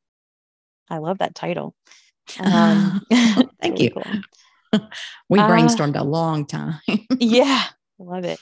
I 0.87 0.99
love 0.99 1.17
that 1.17 1.33
title. 1.33 1.75
Um, 2.39 3.01
thank 3.59 3.79
you. 3.79 3.89
Cool. 3.89 4.81
we 5.29 5.39
uh, 5.39 5.49
brainstormed 5.49 5.95
uh, 5.95 6.01
a 6.01 6.05
long 6.05 6.45
time. 6.45 6.79
yeah, 7.17 7.63
love 7.97 8.23
it. 8.23 8.39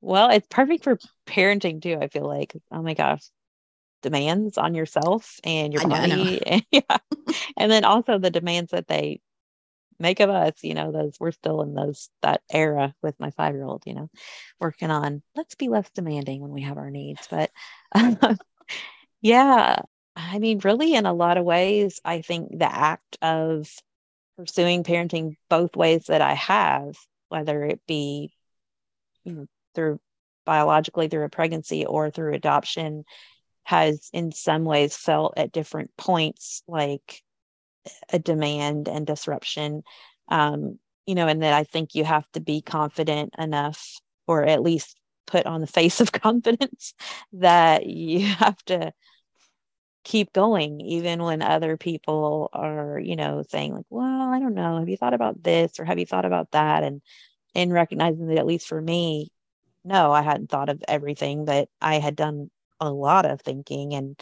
Well, 0.00 0.30
it's 0.30 0.46
perfect 0.48 0.84
for 0.84 0.98
parenting 1.26 1.82
too. 1.82 1.98
I 2.00 2.08
feel 2.08 2.26
like, 2.26 2.56
oh 2.72 2.80
my 2.80 2.94
gosh, 2.94 3.20
demands 4.04 4.58
on 4.58 4.74
yourself 4.74 5.40
and 5.42 5.72
your 5.72 5.88
body. 5.88 6.08
Know, 6.08 6.16
know. 6.24 6.38
And, 6.46 6.66
yeah. 6.70 6.98
and 7.56 7.72
then 7.72 7.84
also 7.84 8.18
the 8.18 8.30
demands 8.30 8.70
that 8.70 8.86
they 8.86 9.20
make 9.98 10.20
of 10.20 10.30
us, 10.30 10.52
you 10.62 10.74
know, 10.74 10.92
those 10.92 11.16
we're 11.18 11.32
still 11.32 11.62
in 11.62 11.74
those 11.74 12.10
that 12.22 12.42
era 12.52 12.94
with 13.02 13.18
my 13.18 13.30
five 13.30 13.54
year 13.54 13.64
old, 13.64 13.82
you 13.86 13.94
know, 13.94 14.10
working 14.60 14.90
on 14.90 15.22
let's 15.34 15.54
be 15.54 15.68
less 15.68 15.88
demanding 15.94 16.40
when 16.40 16.50
we 16.50 16.62
have 16.62 16.76
our 16.76 16.90
needs. 16.90 17.26
But 17.28 17.50
yeah, 19.22 19.80
I 20.14 20.38
mean, 20.38 20.60
really, 20.62 20.94
in 20.94 21.06
a 21.06 21.14
lot 21.14 21.38
of 21.38 21.44
ways, 21.44 22.00
I 22.04 22.20
think 22.20 22.58
the 22.58 22.70
act 22.70 23.18
of 23.22 23.68
pursuing 24.36 24.84
parenting 24.84 25.36
both 25.48 25.76
ways 25.76 26.04
that 26.08 26.20
I 26.20 26.34
have, 26.34 26.94
whether 27.28 27.64
it 27.64 27.80
be 27.86 28.34
you 29.24 29.32
know, 29.32 29.46
through 29.74 29.98
biologically 30.44 31.08
through 31.08 31.24
a 31.24 31.28
pregnancy 31.30 31.86
or 31.86 32.10
through 32.10 32.34
adoption, 32.34 33.04
has 33.64 34.10
in 34.12 34.32
some 34.32 34.64
ways 34.64 34.96
felt 34.96 35.34
at 35.36 35.52
different 35.52 35.96
points 35.96 36.62
like 36.68 37.22
a 38.12 38.18
demand 38.18 38.88
and 38.88 39.06
disruption. 39.06 39.82
Um, 40.28 40.78
you 41.06 41.14
know, 41.14 41.28
and 41.28 41.42
that 41.42 41.52
I 41.52 41.64
think 41.64 41.94
you 41.94 42.04
have 42.04 42.30
to 42.32 42.40
be 42.40 42.62
confident 42.62 43.34
enough, 43.38 44.00
or 44.26 44.44
at 44.44 44.62
least 44.62 44.96
put 45.26 45.46
on 45.46 45.60
the 45.60 45.66
face 45.66 46.00
of 46.00 46.12
confidence, 46.12 46.94
that 47.32 47.86
you 47.86 48.26
have 48.26 48.62
to 48.66 48.92
keep 50.04 50.32
going 50.34 50.80
even 50.82 51.22
when 51.22 51.40
other 51.40 51.78
people 51.78 52.50
are 52.52 53.00
you 53.02 53.16
know 53.16 53.42
saying 53.48 53.74
like 53.74 53.86
well 53.88 54.30
i 54.30 54.38
don't 54.38 54.54
know 54.54 54.78
have 54.78 54.88
you 54.88 54.98
thought 54.98 55.14
about 55.14 55.42
this 55.42 55.80
or 55.80 55.84
have 55.86 55.98
you 55.98 56.04
thought 56.04 56.26
about 56.26 56.50
that 56.50 56.84
and 56.84 57.00
and 57.54 57.72
recognizing 57.72 58.26
that 58.26 58.36
at 58.36 58.44
least 58.46 58.68
for 58.68 58.80
me 58.80 59.28
no 59.82 60.12
i 60.12 60.20
hadn't 60.20 60.50
thought 60.50 60.68
of 60.68 60.84
everything 60.86 61.46
but 61.46 61.68
i 61.80 61.98
had 61.98 62.14
done 62.14 62.50
a 62.84 62.90
lot 62.90 63.26
of 63.26 63.40
thinking 63.40 63.94
and 63.94 64.20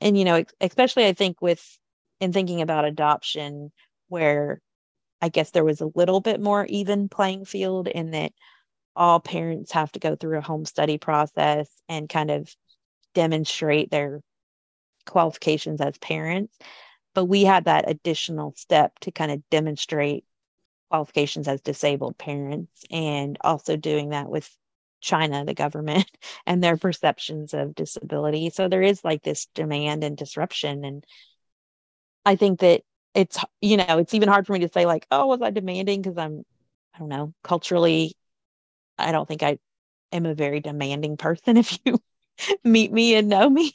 and 0.00 0.16
you 0.18 0.24
know 0.24 0.44
especially 0.60 1.06
i 1.06 1.12
think 1.12 1.40
with 1.40 1.78
in 2.20 2.32
thinking 2.32 2.60
about 2.60 2.84
adoption 2.84 3.70
where 4.08 4.60
i 5.20 5.28
guess 5.28 5.50
there 5.50 5.64
was 5.64 5.80
a 5.80 5.90
little 5.94 6.20
bit 6.20 6.40
more 6.40 6.64
even 6.66 7.08
playing 7.08 7.44
field 7.44 7.88
in 7.88 8.12
that 8.12 8.32
all 8.98 9.20
parents 9.20 9.72
have 9.72 9.92
to 9.92 10.00
go 10.00 10.16
through 10.16 10.38
a 10.38 10.42
home 10.42 10.64
study 10.64 10.98
process 10.98 11.70
and 11.88 12.08
kind 12.08 12.32
of 12.32 12.52
demonstrate 13.14 13.90
their 13.90 14.20
qualifications 15.06 15.80
as 15.80 15.96
parents. 15.98 16.56
But 17.14 17.26
we 17.26 17.44
had 17.44 17.64
that 17.64 17.88
additional 17.88 18.54
step 18.56 18.98
to 19.00 19.12
kind 19.12 19.30
of 19.30 19.48
demonstrate 19.50 20.24
qualifications 20.90 21.48
as 21.48 21.60
disabled 21.60 22.18
parents 22.18 22.84
and 22.90 23.38
also 23.40 23.76
doing 23.76 24.10
that 24.10 24.28
with 24.28 24.50
China, 25.00 25.44
the 25.44 25.54
government, 25.54 26.10
and 26.46 26.62
their 26.62 26.76
perceptions 26.76 27.54
of 27.54 27.74
disability. 27.74 28.50
So 28.50 28.68
there 28.68 28.82
is 28.82 29.04
like 29.04 29.22
this 29.22 29.46
demand 29.54 30.04
and 30.04 30.16
disruption. 30.16 30.84
And 30.84 31.04
I 32.24 32.36
think 32.36 32.60
that 32.60 32.82
it's, 33.14 33.38
you 33.60 33.76
know, 33.76 33.98
it's 33.98 34.14
even 34.14 34.28
hard 34.28 34.46
for 34.46 34.52
me 34.52 34.60
to 34.60 34.68
say, 34.68 34.86
like, 34.86 35.06
oh, 35.10 35.26
was 35.26 35.42
I 35.42 35.50
demanding? 35.50 36.02
Because 36.02 36.18
I'm, 36.18 36.44
I 36.94 36.98
don't 36.98 37.08
know, 37.08 37.34
culturally, 37.42 38.16
I 38.98 39.12
don't 39.12 39.26
think 39.26 39.42
I 39.42 39.58
am 40.12 40.26
a 40.26 40.34
very 40.34 40.60
demanding 40.60 41.16
person 41.16 41.56
if 41.58 41.78
you 41.84 41.98
meet 42.64 42.92
me 42.92 43.14
and 43.14 43.28
know 43.28 43.48
me. 43.48 43.72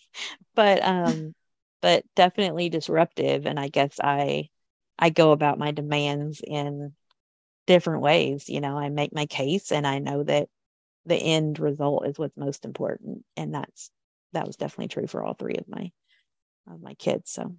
But, 0.56 0.84
um, 0.84 1.34
but 1.82 2.06
definitely 2.16 2.70
disruptive. 2.70 3.46
And 3.46 3.60
I 3.60 3.68
guess 3.68 4.00
I, 4.02 4.50
I 4.98 5.10
go 5.10 5.32
about 5.32 5.58
my 5.58 5.72
demands 5.72 6.42
in 6.46 6.94
different 7.66 8.02
ways. 8.02 8.50
You 8.50 8.62
know, 8.62 8.78
I 8.78 8.90
make 8.90 9.14
my 9.14 9.26
case 9.26 9.72
and 9.72 9.86
I 9.86 10.00
know 10.00 10.24
that 10.24 10.50
the 11.06 11.16
end 11.16 11.60
result 11.60 12.08
is 12.08 12.18
what's 12.18 12.38
most 12.38 12.66
important 12.66 13.24
and 13.38 13.54
that's 13.54 13.90
that 14.34 14.48
was 14.48 14.56
definitely 14.56 14.88
true 14.88 15.08
for 15.08 15.24
all 15.24 15.34
three 15.34 15.56
of 15.56 15.68
my 15.68 15.92
of 16.72 16.82
my 16.82 16.94
kids 16.96 17.32
so. 17.32 17.56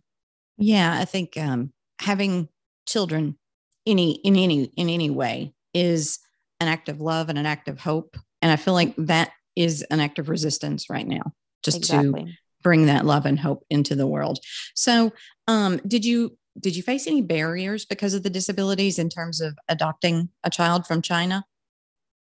Yeah 0.56 0.96
i 0.98 1.04
think 1.04 1.36
um 1.36 1.72
having 2.00 2.48
children 2.86 3.38
any 3.86 4.12
in 4.12 4.36
any 4.36 4.64
in 4.76 4.88
any 4.88 5.10
way 5.10 5.52
is 5.72 6.18
an 6.60 6.68
act 6.68 6.88
of 6.88 7.00
love 7.00 7.28
and 7.28 7.38
an 7.38 7.46
act 7.46 7.68
of 7.68 7.80
hope 7.80 8.16
and 8.40 8.50
i 8.50 8.56
feel 8.56 8.74
like 8.74 8.94
that 8.96 9.30
is 9.56 9.82
an 9.90 10.00
act 10.00 10.18
of 10.18 10.28
resistance 10.28 10.88
right 10.88 11.06
now 11.06 11.32
just 11.64 11.78
exactly. 11.78 12.24
to 12.24 12.32
bring 12.64 12.86
that 12.86 13.04
love 13.04 13.26
and 13.26 13.38
hope 13.38 13.64
into 13.70 13.94
the 13.94 14.06
world. 14.06 14.38
So 14.74 15.12
um 15.46 15.80
did 15.86 16.04
you 16.04 16.36
did 16.58 16.76
you 16.76 16.82
face 16.82 17.06
any 17.06 17.22
barriers 17.22 17.84
because 17.84 18.14
of 18.14 18.22
the 18.22 18.30
disabilities 18.30 18.98
in 18.98 19.08
terms 19.08 19.40
of 19.40 19.56
adopting 19.68 20.28
a 20.42 20.50
child 20.50 20.86
from 20.86 21.02
china? 21.02 21.44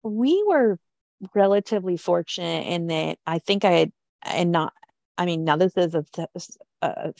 We 0.02 0.42
were 0.46 0.78
relatively 1.34 1.96
fortunate 1.96 2.66
in 2.66 2.88
that 2.88 3.18
I 3.26 3.38
think 3.38 3.64
I 3.64 3.72
had, 3.72 3.92
and 4.22 4.52
not, 4.52 4.72
I 5.18 5.26
mean, 5.26 5.44
now 5.44 5.56
this 5.56 5.76
is 5.76 5.94
a, 5.94 6.04
a 6.82 7.12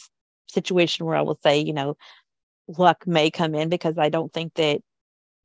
situation 0.49 1.07
where 1.07 1.17
I 1.17 1.23
will 1.23 1.39
say, 1.43 1.61
you 1.61 1.73
know, 1.73 1.97
luck 2.79 3.07
may 3.07 3.31
come 3.31 3.55
in 3.55 3.69
because 3.69 3.99
I 3.99 4.09
don't 4.09 4.33
think 4.33 4.55
that 4.55 4.81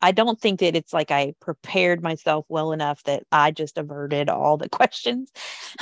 I 0.01 0.11
don't 0.11 0.39
think 0.39 0.59
that 0.59 0.75
it's 0.75 0.93
like 0.93 1.11
I 1.11 1.33
prepared 1.39 2.03
myself 2.03 2.45
well 2.49 2.71
enough 2.71 3.01
that 3.03 3.23
I 3.31 3.51
just 3.51 3.77
averted 3.77 4.29
all 4.29 4.57
the 4.57 4.69
questions. 4.69 5.31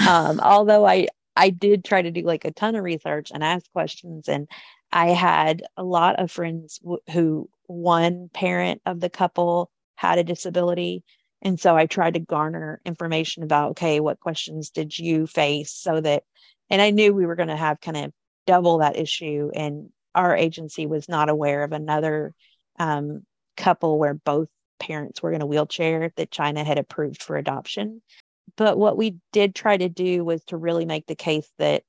Um, 0.07 0.39
although 0.39 0.85
I 0.85 1.07
I 1.35 1.49
did 1.49 1.83
try 1.83 2.01
to 2.01 2.11
do 2.11 2.21
like 2.21 2.45
a 2.45 2.51
ton 2.51 2.75
of 2.75 2.83
research 2.83 3.31
and 3.33 3.43
ask 3.43 3.69
questions, 3.73 4.29
and 4.29 4.47
I 4.91 5.07
had 5.09 5.63
a 5.75 5.83
lot 5.83 6.19
of 6.19 6.31
friends 6.31 6.79
w- 6.79 7.01
who 7.11 7.49
one 7.67 8.29
parent 8.33 8.81
of 8.85 9.01
the 9.01 9.09
couple 9.09 9.69
had 9.95 10.17
a 10.17 10.23
disability, 10.23 11.03
and 11.41 11.59
so 11.59 11.75
I 11.75 11.85
tried 11.85 12.15
to 12.15 12.19
garner 12.19 12.81
information 12.85 13.43
about, 13.43 13.71
okay, 13.71 13.99
what 13.99 14.19
questions 14.19 14.69
did 14.69 14.97
you 14.97 15.27
face 15.27 15.71
so 15.71 16.01
that, 16.01 16.23
and 16.69 16.81
I 16.81 16.89
knew 16.89 17.13
we 17.13 17.25
were 17.25 17.35
going 17.35 17.49
to 17.49 17.55
have 17.55 17.81
kind 17.81 17.97
of 17.97 18.11
double 18.47 18.79
that 18.79 18.97
issue. 18.97 19.51
And 19.53 19.89
our 20.13 20.35
agency 20.35 20.87
was 20.87 21.09
not 21.09 21.29
aware 21.29 21.63
of 21.63 21.71
another 21.71 22.33
um, 22.79 23.23
couple 23.57 23.99
where 23.99 24.13
both 24.13 24.47
parents 24.79 25.21
were 25.21 25.31
in 25.31 25.41
a 25.41 25.45
wheelchair 25.45 26.11
that 26.15 26.31
China 26.31 26.63
had 26.63 26.77
approved 26.77 27.21
for 27.21 27.37
adoption. 27.37 28.01
But 28.57 28.77
what 28.77 28.97
we 28.97 29.17
did 29.31 29.53
try 29.53 29.77
to 29.77 29.89
do 29.89 30.23
was 30.23 30.43
to 30.45 30.57
really 30.57 30.85
make 30.85 31.05
the 31.07 31.15
case 31.15 31.49
that 31.57 31.83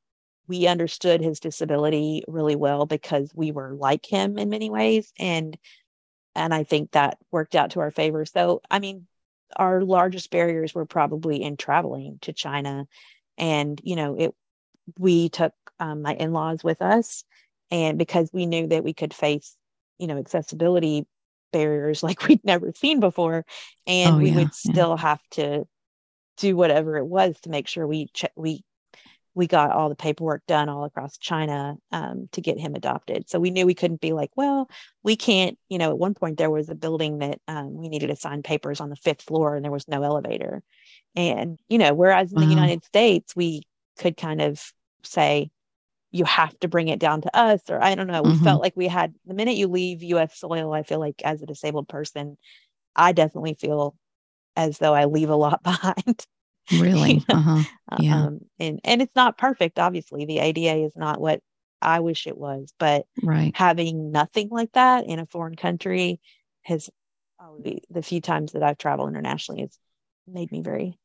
we 0.48 0.66
understood 0.66 1.20
his 1.20 1.40
disability 1.40 2.24
really 2.28 2.56
well 2.56 2.86
because 2.86 3.30
we 3.34 3.52
were 3.52 3.74
like 3.74 4.06
him 4.06 4.38
in 4.38 4.48
many 4.48 4.70
ways 4.70 5.12
and 5.18 5.56
and 6.36 6.52
I 6.52 6.64
think 6.64 6.92
that 6.92 7.16
worked 7.32 7.54
out 7.54 7.70
to 7.70 7.80
our 7.80 7.90
favor. 7.90 8.26
So 8.26 8.60
I 8.70 8.78
mean 8.78 9.06
our 9.54 9.82
largest 9.82 10.30
barriers 10.30 10.74
were 10.74 10.86
probably 10.86 11.42
in 11.42 11.56
traveling 11.56 12.18
to 12.22 12.32
China. 12.32 12.86
And, 13.38 13.80
you 13.84 13.96
know, 13.96 14.16
it, 14.16 14.34
we 14.98 15.28
took 15.28 15.52
um, 15.78 16.02
my 16.02 16.14
in 16.14 16.32
laws 16.32 16.64
with 16.64 16.82
us. 16.82 17.24
And 17.70 17.98
because 17.98 18.30
we 18.32 18.46
knew 18.46 18.68
that 18.68 18.84
we 18.84 18.92
could 18.94 19.12
face, 19.12 19.56
you 19.98 20.06
know, 20.06 20.18
accessibility 20.18 21.06
barriers 21.52 22.02
like 22.02 22.26
we'd 22.26 22.44
never 22.44 22.72
seen 22.72 23.00
before. 23.00 23.44
And 23.86 24.16
oh, 24.16 24.18
we 24.18 24.30
yeah, 24.30 24.36
would 24.36 24.54
still 24.54 24.96
yeah. 24.96 25.02
have 25.02 25.20
to 25.32 25.66
do 26.38 26.56
whatever 26.56 26.96
it 26.96 27.06
was 27.06 27.38
to 27.40 27.50
make 27.50 27.66
sure 27.66 27.86
we, 27.86 28.08
ch- 28.08 28.26
we 28.36 28.62
we 29.36 29.46
got 29.46 29.70
all 29.70 29.90
the 29.90 29.94
paperwork 29.94 30.42
done 30.46 30.70
all 30.70 30.84
across 30.84 31.18
China 31.18 31.76
um, 31.92 32.26
to 32.32 32.40
get 32.40 32.58
him 32.58 32.74
adopted. 32.74 33.28
So 33.28 33.38
we 33.38 33.50
knew 33.50 33.66
we 33.66 33.74
couldn't 33.74 34.00
be 34.00 34.12
like, 34.12 34.30
well, 34.34 34.68
we 35.02 35.14
can't. 35.14 35.58
You 35.68 35.76
know, 35.76 35.90
at 35.90 35.98
one 35.98 36.14
point 36.14 36.38
there 36.38 36.50
was 36.50 36.70
a 36.70 36.74
building 36.74 37.18
that 37.18 37.38
um, 37.46 37.74
we 37.74 37.90
needed 37.90 38.06
to 38.06 38.16
sign 38.16 38.42
papers 38.42 38.80
on 38.80 38.88
the 38.88 38.96
fifth 38.96 39.22
floor, 39.22 39.54
and 39.54 39.62
there 39.62 39.70
was 39.70 39.86
no 39.86 40.02
elevator. 40.02 40.62
And 41.14 41.60
you 41.68 41.76
know, 41.76 41.92
whereas 41.92 42.32
in 42.32 42.40
the 42.40 42.46
United 42.46 42.82
States 42.84 43.36
we 43.36 43.62
could 43.98 44.16
kind 44.16 44.40
of 44.40 44.72
say, 45.04 45.50
you 46.12 46.24
have 46.24 46.58
to 46.60 46.68
bring 46.68 46.88
it 46.88 46.98
down 46.98 47.20
to 47.20 47.36
us, 47.36 47.60
or 47.68 47.82
I 47.82 47.94
don't 47.94 48.06
know. 48.06 48.22
We 48.22 48.30
mm-hmm. 48.30 48.44
felt 48.44 48.62
like 48.62 48.74
we 48.74 48.88
had 48.88 49.14
the 49.26 49.34
minute 49.34 49.56
you 49.56 49.68
leave 49.68 50.02
U.S. 50.02 50.38
soil. 50.38 50.72
I 50.72 50.82
feel 50.82 50.98
like 50.98 51.20
as 51.24 51.42
a 51.42 51.46
disabled 51.46 51.88
person, 51.88 52.38
I 52.94 53.12
definitely 53.12 53.54
feel 53.54 53.96
as 54.56 54.78
though 54.78 54.94
I 54.94 55.04
leave 55.04 55.28
a 55.28 55.36
lot 55.36 55.62
behind. 55.62 56.26
Really? 56.80 57.24
uh-huh. 57.28 57.62
Yeah. 58.00 58.24
Um, 58.24 58.40
and 58.58 58.80
and 58.82 59.00
it's 59.00 59.14
not 59.14 59.38
perfect. 59.38 59.78
Obviously, 59.78 60.24
the 60.24 60.40
ADA 60.40 60.84
is 60.84 60.96
not 60.96 61.20
what 61.20 61.40
I 61.80 62.00
wish 62.00 62.26
it 62.26 62.36
was, 62.36 62.72
but 62.78 63.06
right. 63.22 63.52
having 63.54 64.10
nothing 64.10 64.48
like 64.50 64.72
that 64.72 65.06
in 65.06 65.20
a 65.20 65.26
foreign 65.26 65.54
country 65.54 66.20
has 66.62 66.90
probably 67.38 67.82
the 67.90 68.02
few 68.02 68.20
times 68.20 68.52
that 68.52 68.62
I've 68.62 68.78
traveled 68.78 69.10
internationally 69.10 69.60
has 69.60 69.78
made 70.26 70.50
me 70.50 70.62
very 70.62 70.98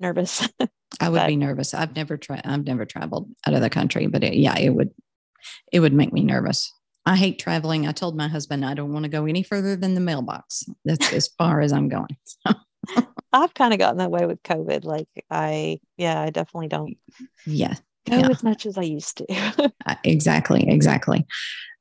nervous. 0.00 0.46
I 1.00 1.08
would 1.08 1.18
but, 1.18 1.26
be 1.28 1.36
nervous. 1.36 1.74
I've 1.74 1.96
never 1.96 2.16
tried. 2.16 2.42
I've 2.44 2.64
never 2.64 2.84
traveled 2.84 3.30
out 3.46 3.54
of 3.54 3.60
the 3.60 3.70
country, 3.70 4.06
but 4.06 4.22
it, 4.22 4.34
yeah, 4.34 4.58
it 4.58 4.70
would. 4.70 4.90
It 5.72 5.80
would 5.80 5.92
make 5.92 6.12
me 6.12 6.24
nervous. 6.24 6.72
I 7.04 7.14
hate 7.14 7.38
traveling. 7.38 7.86
I 7.86 7.92
told 7.92 8.16
my 8.16 8.26
husband 8.26 8.64
I 8.64 8.74
don't 8.74 8.92
want 8.92 9.04
to 9.04 9.08
go 9.08 9.26
any 9.26 9.44
further 9.44 9.76
than 9.76 9.94
the 9.94 10.00
mailbox. 10.00 10.64
That's 10.84 11.12
as 11.12 11.28
far 11.38 11.60
as 11.60 11.72
I'm 11.72 11.88
going. 11.88 12.16
I've 13.32 13.54
kind 13.54 13.72
of 13.72 13.78
gotten 13.78 13.98
that 13.98 14.10
way 14.10 14.26
with 14.26 14.42
COVID. 14.42 14.84
Like 14.84 15.08
I, 15.30 15.80
yeah, 15.96 16.20
I 16.20 16.30
definitely 16.30 16.68
don't. 16.68 16.96
Yeah. 17.44 17.74
Go 18.08 18.18
yeah. 18.18 18.28
as 18.28 18.42
much 18.42 18.66
as 18.66 18.78
I 18.78 18.82
used 18.82 19.18
to. 19.18 19.72
Uh, 19.86 19.94
exactly. 20.02 20.68
Exactly. 20.68 21.24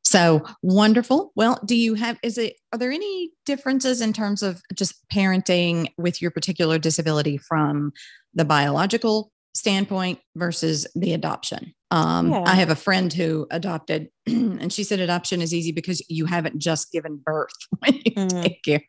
So 0.04 0.44
wonderful. 0.62 1.32
Well, 1.36 1.60
do 1.66 1.76
you 1.76 1.96
have, 1.96 2.20
is 2.22 2.38
it, 2.38 2.56
are 2.72 2.78
there 2.78 2.92
any 2.92 3.32
differences 3.48 4.00
in 4.00 4.14
terms 4.14 4.44
of 4.44 4.62
just 4.76 4.96
parenting 5.12 5.88
with 5.98 6.22
your 6.22 6.30
particular 6.30 6.78
disability 6.78 7.38
from 7.38 7.92
the 8.36 8.46
biological 8.46 9.32
standpoint 9.56 10.20
versus 10.36 10.86
the 10.94 11.14
adoption? 11.14 11.74
Um, 11.90 12.32
yeah. 12.32 12.44
I 12.46 12.54
have 12.54 12.70
a 12.70 12.76
friend 12.76 13.12
who 13.12 13.48
adopted, 13.50 14.10
and 14.28 14.72
she 14.72 14.84
said 14.84 15.00
adoption 15.00 15.42
is 15.42 15.54
easy 15.54 15.72
because 15.72 16.08
you 16.08 16.28
haven't 16.28 16.60
just 16.60 16.92
given 16.92 17.20
birth 17.24 17.56
when 17.80 17.96
you 17.96 18.12
mm. 18.12 18.44
take 18.44 18.64
care 18.64 18.86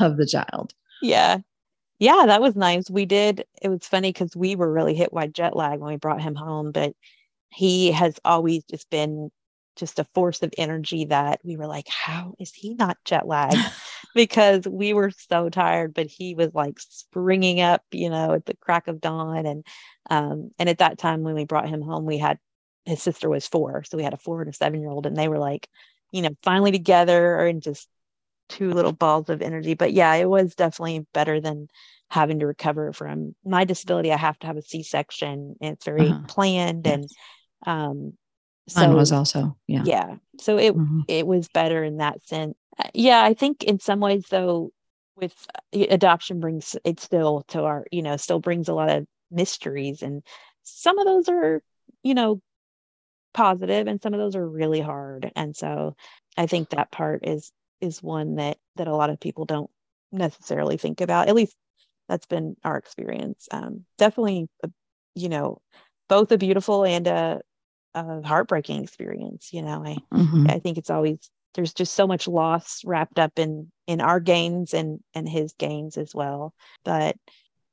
of 0.00 0.16
the 0.16 0.26
child. 0.26 0.72
Yeah. 1.00 1.38
Yeah, 1.98 2.24
that 2.26 2.42
was 2.42 2.54
nice. 2.56 2.90
We 2.90 3.06
did. 3.06 3.44
It 3.62 3.68
was 3.68 3.86
funny 3.86 4.12
because 4.12 4.36
we 4.36 4.54
were 4.56 4.70
really 4.70 4.94
hit 4.94 5.12
by 5.12 5.28
jet 5.28 5.56
lag 5.56 5.80
when 5.80 5.92
we 5.92 5.96
brought 5.96 6.20
him 6.20 6.34
home, 6.34 6.72
but 6.72 6.94
he 7.50 7.92
has 7.92 8.18
always 8.24 8.64
just 8.64 8.90
been 8.90 9.30
just 9.76 9.98
a 9.98 10.04
force 10.14 10.42
of 10.42 10.52
energy 10.58 11.06
that 11.06 11.40
we 11.44 11.56
were 11.56 11.66
like, 11.66 11.88
how 11.88 12.34
is 12.38 12.52
he 12.52 12.74
not 12.74 12.98
jet 13.04 13.26
lagged? 13.26 13.56
because 14.14 14.66
we 14.66 14.94
were 14.94 15.10
so 15.10 15.48
tired, 15.50 15.94
but 15.94 16.06
he 16.06 16.34
was 16.34 16.54
like 16.54 16.78
springing 16.80 17.60
up, 17.60 17.82
you 17.92 18.10
know, 18.10 18.32
at 18.32 18.46
the 18.46 18.56
crack 18.56 18.88
of 18.88 19.00
dawn. 19.00 19.46
And 19.46 19.66
um, 20.10 20.50
and 20.58 20.68
at 20.68 20.78
that 20.78 20.98
time 20.98 21.22
when 21.22 21.34
we 21.34 21.44
brought 21.44 21.68
him 21.68 21.82
home, 21.82 22.04
we 22.06 22.18
had 22.18 22.38
his 22.84 23.02
sister 23.02 23.28
was 23.28 23.46
four, 23.46 23.84
so 23.84 23.96
we 23.96 24.04
had 24.04 24.14
a 24.14 24.18
four 24.18 24.40
and 24.42 24.50
a 24.50 24.52
seven 24.52 24.80
year 24.80 24.90
old, 24.90 25.06
and 25.06 25.16
they 25.16 25.28
were 25.28 25.38
like, 25.38 25.68
you 26.12 26.22
know, 26.22 26.30
finally 26.42 26.72
together 26.72 27.46
and 27.46 27.62
just 27.62 27.88
two 28.48 28.70
little 28.70 28.92
balls 28.92 29.28
of 29.30 29.42
energy. 29.42 29.74
But 29.74 29.92
yeah, 29.92 30.14
it 30.14 30.28
was 30.28 30.54
definitely 30.54 31.06
better 31.12 31.40
than 31.40 31.68
having 32.10 32.38
to 32.38 32.46
recover 32.46 32.92
from 32.92 33.34
my 33.44 33.64
disability. 33.64 34.12
I 34.12 34.16
have 34.16 34.38
to 34.40 34.46
have 34.46 34.56
a 34.56 34.62
C 34.62 34.82
section. 34.82 35.56
It's 35.60 35.84
very 35.84 36.08
uh-huh. 36.08 36.22
planned 36.28 36.86
and 36.86 37.08
um 37.66 38.12
so 38.68 38.80
Mine 38.80 38.94
was 38.94 39.12
also 39.12 39.56
yeah 39.66 39.82
yeah 39.84 40.16
so 40.38 40.58
it 40.58 40.74
mm-hmm. 40.74 41.00
it 41.08 41.26
was 41.26 41.48
better 41.48 41.84
in 41.84 41.98
that 41.98 42.26
sense 42.26 42.54
uh, 42.78 42.88
yeah 42.94 43.22
i 43.22 43.34
think 43.34 43.62
in 43.62 43.78
some 43.78 44.00
ways 44.00 44.26
though 44.28 44.70
with 45.16 45.34
uh, 45.54 45.86
adoption 45.90 46.40
brings 46.40 46.76
it 46.84 47.00
still 47.00 47.44
to 47.48 47.62
our 47.62 47.86
you 47.92 48.02
know 48.02 48.16
still 48.16 48.40
brings 48.40 48.68
a 48.68 48.74
lot 48.74 48.90
of 48.90 49.06
mysteries 49.30 50.02
and 50.02 50.22
some 50.62 50.98
of 50.98 51.06
those 51.06 51.28
are 51.28 51.62
you 52.02 52.14
know 52.14 52.40
positive 53.34 53.86
and 53.86 54.02
some 54.02 54.14
of 54.14 54.18
those 54.18 54.34
are 54.34 54.48
really 54.48 54.80
hard 54.80 55.30
and 55.36 55.54
so 55.54 55.94
i 56.36 56.46
think 56.46 56.70
that 56.70 56.90
part 56.90 57.26
is 57.26 57.52
is 57.80 58.02
one 58.02 58.36
that 58.36 58.58
that 58.76 58.88
a 58.88 58.94
lot 58.94 59.10
of 59.10 59.20
people 59.20 59.44
don't 59.44 59.70
necessarily 60.12 60.76
think 60.76 61.00
about. 61.00 61.28
At 61.28 61.34
least 61.34 61.56
that's 62.08 62.26
been 62.26 62.56
our 62.64 62.76
experience. 62.76 63.48
Um, 63.50 63.84
definitely, 63.98 64.48
a, 64.62 64.70
you 65.14 65.28
know, 65.28 65.58
both 66.08 66.30
a 66.32 66.38
beautiful 66.38 66.84
and 66.84 67.06
a, 67.06 67.40
a 67.94 68.22
heartbreaking 68.22 68.82
experience. 68.82 69.52
You 69.52 69.62
know, 69.62 69.84
I 69.84 69.96
mm-hmm. 70.14 70.46
I 70.48 70.58
think 70.58 70.78
it's 70.78 70.90
always 70.90 71.18
there's 71.54 71.74
just 71.74 71.94
so 71.94 72.06
much 72.06 72.28
loss 72.28 72.82
wrapped 72.84 73.18
up 73.18 73.38
in 73.38 73.70
in 73.86 74.00
our 74.00 74.20
gains 74.20 74.74
and 74.74 75.00
and 75.14 75.28
his 75.28 75.54
gains 75.58 75.96
as 75.96 76.14
well. 76.14 76.54
But 76.84 77.16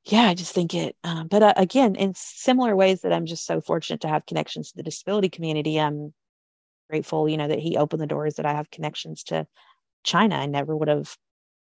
yeah, 0.06 0.24
I 0.24 0.34
just 0.34 0.54
think 0.54 0.74
it. 0.74 0.96
Um, 1.04 1.28
but 1.28 1.44
uh, 1.44 1.54
again, 1.56 1.96
in 1.96 2.13
similar 2.16 2.76
ways 2.76 3.02
that 3.02 3.13
I'm 3.13 3.26
just 3.26 3.46
so 3.46 3.62
fortunate 3.62 4.02
to 4.02 4.10
have 4.10 4.26
connections 4.26 4.72
to 4.72 4.78
the 4.78 4.84
disability 4.84 5.30
community. 5.30 5.80
I'm 5.80 6.13
grateful, 6.89 7.30
you 7.30 7.38
know, 7.38 7.48
that 7.48 7.60
he 7.60 7.78
opened 7.78 8.02
the 8.02 8.08
doors 8.08 8.36
that 8.36 8.46
I 8.46 8.54
have 8.54 8.70
connections 8.70 9.24
to 9.24 9.48
China. 10.04 10.36
I 10.36 10.46
never 10.46 10.76
would 10.76 10.88
have 10.88 11.16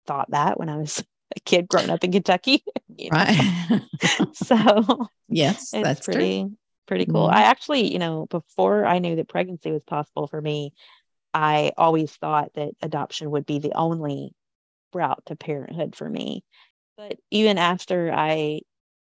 thought 0.05 0.31
that 0.31 0.59
when 0.59 0.69
I 0.69 0.77
was 0.77 1.03
a 1.35 1.39
kid 1.41 1.67
growing 1.67 1.89
up 1.89 2.03
in 2.03 2.11
Kentucky. 2.11 2.63
Right. 3.11 3.81
so 4.33 5.07
yes, 5.27 5.71
that's 5.71 6.05
pretty 6.05 6.43
true. 6.43 6.57
pretty 6.85 7.05
cool. 7.07 7.25
Mm-hmm. 7.25 7.35
I 7.35 7.43
actually, 7.43 7.91
you 7.91 7.97
know, 7.97 8.27
before 8.29 8.85
I 8.85 8.99
knew 8.99 9.15
that 9.15 9.27
pregnancy 9.27 9.71
was 9.71 9.81
possible 9.81 10.27
for 10.27 10.39
me, 10.39 10.73
I 11.33 11.71
always 11.75 12.11
thought 12.11 12.53
that 12.53 12.73
adoption 12.83 13.31
would 13.31 13.47
be 13.47 13.57
the 13.57 13.73
only 13.73 14.35
route 14.93 15.23
to 15.25 15.35
parenthood 15.35 15.95
for 15.95 16.07
me. 16.07 16.43
But 16.97 17.17
even 17.31 17.57
after 17.57 18.13
I, 18.13 18.61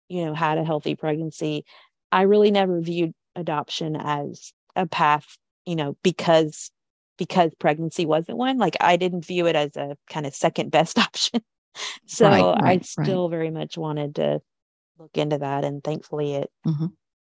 you 0.09 0.25
know, 0.25 0.35
had 0.35 0.59
a 0.59 0.63
healthy 0.63 0.95
pregnancy, 0.95 1.65
I 2.11 2.23
really 2.23 2.51
never 2.51 2.79
viewed 2.81 3.13
adoption 3.35 3.95
as 3.95 4.53
a 4.75 4.85
path, 4.85 5.37
you 5.65 5.75
know, 5.75 5.97
because 6.03 6.69
because 7.17 7.51
pregnancy 7.59 8.05
wasn't 8.05 8.37
one 8.37 8.57
like 8.57 8.75
i 8.79 8.97
didn't 8.97 9.25
view 9.25 9.47
it 9.47 9.55
as 9.55 9.75
a 9.75 9.95
kind 10.09 10.25
of 10.25 10.33
second 10.33 10.71
best 10.71 10.97
option 10.99 11.41
so 12.05 12.27
right, 12.27 12.61
right, 12.61 12.79
i 12.79 12.83
still 12.83 13.29
right. 13.29 13.35
very 13.35 13.49
much 13.49 13.77
wanted 13.77 14.15
to 14.15 14.41
look 14.99 15.17
into 15.17 15.37
that 15.37 15.63
and 15.63 15.83
thankfully 15.83 16.35
it 16.35 16.51
mm-hmm. 16.65 16.87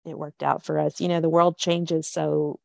it 0.05 0.17
worked 0.17 0.43
out 0.43 0.63
for 0.63 0.79
us 0.79 0.99
you 0.99 1.07
know 1.07 1.21
the 1.21 1.29
world 1.29 1.57
changes 1.57 2.07
so 2.07 2.59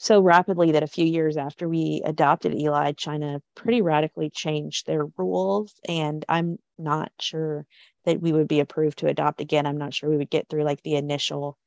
so 0.00 0.20
rapidly 0.20 0.72
that 0.72 0.84
a 0.84 0.88
few 0.88 1.04
years 1.04 1.36
after 1.36 1.68
we 1.68 2.02
adopted 2.04 2.54
eli 2.54 2.92
china 2.92 3.40
pretty 3.54 3.82
radically 3.82 4.30
changed 4.30 4.86
their 4.86 5.06
rules 5.16 5.74
and 5.88 6.24
i'm 6.28 6.58
not 6.78 7.10
sure 7.20 7.66
that 8.04 8.20
we 8.20 8.32
would 8.32 8.48
be 8.48 8.60
approved 8.60 8.98
to 8.98 9.08
adopt 9.08 9.40
again 9.40 9.66
i'm 9.66 9.78
not 9.78 9.92
sure 9.92 10.08
we 10.08 10.16
would 10.16 10.30
get 10.30 10.48
through 10.48 10.62
like 10.62 10.82
the 10.82 10.94
initial 10.94 11.58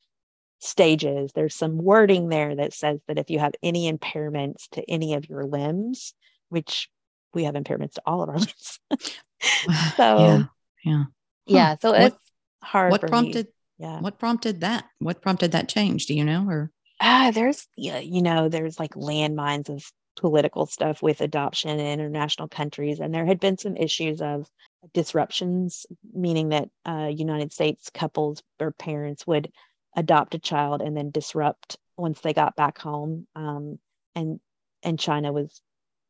stages. 0.61 1.31
There's 1.33 1.55
some 1.55 1.77
wording 1.77 2.29
there 2.29 2.55
that 2.55 2.73
says 2.73 2.99
that 3.07 3.17
if 3.17 3.29
you 3.29 3.39
have 3.39 3.53
any 3.61 3.91
impairments 3.91 4.69
to 4.71 4.89
any 4.89 5.15
of 5.15 5.27
your 5.27 5.43
limbs, 5.43 6.13
which 6.49 6.89
we 7.33 7.45
have 7.45 7.55
impairments 7.55 7.93
to 7.93 8.01
all 8.05 8.21
of 8.21 8.29
our 8.29 8.35
limbs. 8.37 8.79
so 9.97 10.19
yeah, 10.19 10.43
yeah, 10.85 11.03
yeah. 11.45 11.75
So 11.81 11.91
what, 11.91 12.01
it's 12.01 12.31
hard. 12.63 12.91
What 12.91 13.01
prompted? 13.01 13.47
Me. 13.47 13.51
Yeah. 13.79 13.99
What 13.99 14.19
prompted 14.19 14.61
that? 14.61 14.85
What 14.99 15.21
prompted 15.21 15.53
that 15.53 15.67
change? 15.67 16.05
Do 16.05 16.13
you 16.13 16.23
know? 16.23 16.45
Or 16.47 16.71
ah, 16.99 17.31
there's 17.33 17.67
yeah, 17.75 17.99
you 17.99 18.21
know, 18.21 18.47
there's 18.47 18.79
like 18.79 18.93
landmines 18.93 19.69
of 19.69 19.83
political 20.15 20.67
stuff 20.67 21.01
with 21.01 21.21
adoption 21.21 21.79
in 21.79 21.87
international 21.87 22.47
countries, 22.47 22.99
and 22.99 23.13
there 23.13 23.25
had 23.25 23.39
been 23.39 23.57
some 23.57 23.75
issues 23.75 24.21
of 24.21 24.47
disruptions, 24.93 25.87
meaning 26.13 26.49
that 26.49 26.69
uh, 26.85 27.09
United 27.11 27.51
States 27.51 27.89
couples 27.91 28.43
or 28.59 28.71
parents 28.71 29.25
would 29.25 29.51
adopt 29.95 30.35
a 30.35 30.39
child 30.39 30.81
and 30.81 30.95
then 30.95 31.11
disrupt 31.11 31.77
once 31.97 32.19
they 32.21 32.33
got 32.33 32.55
back 32.55 32.77
home. 32.77 33.27
Um, 33.35 33.79
and 34.15 34.39
and 34.83 34.99
China 34.99 35.31
was 35.31 35.61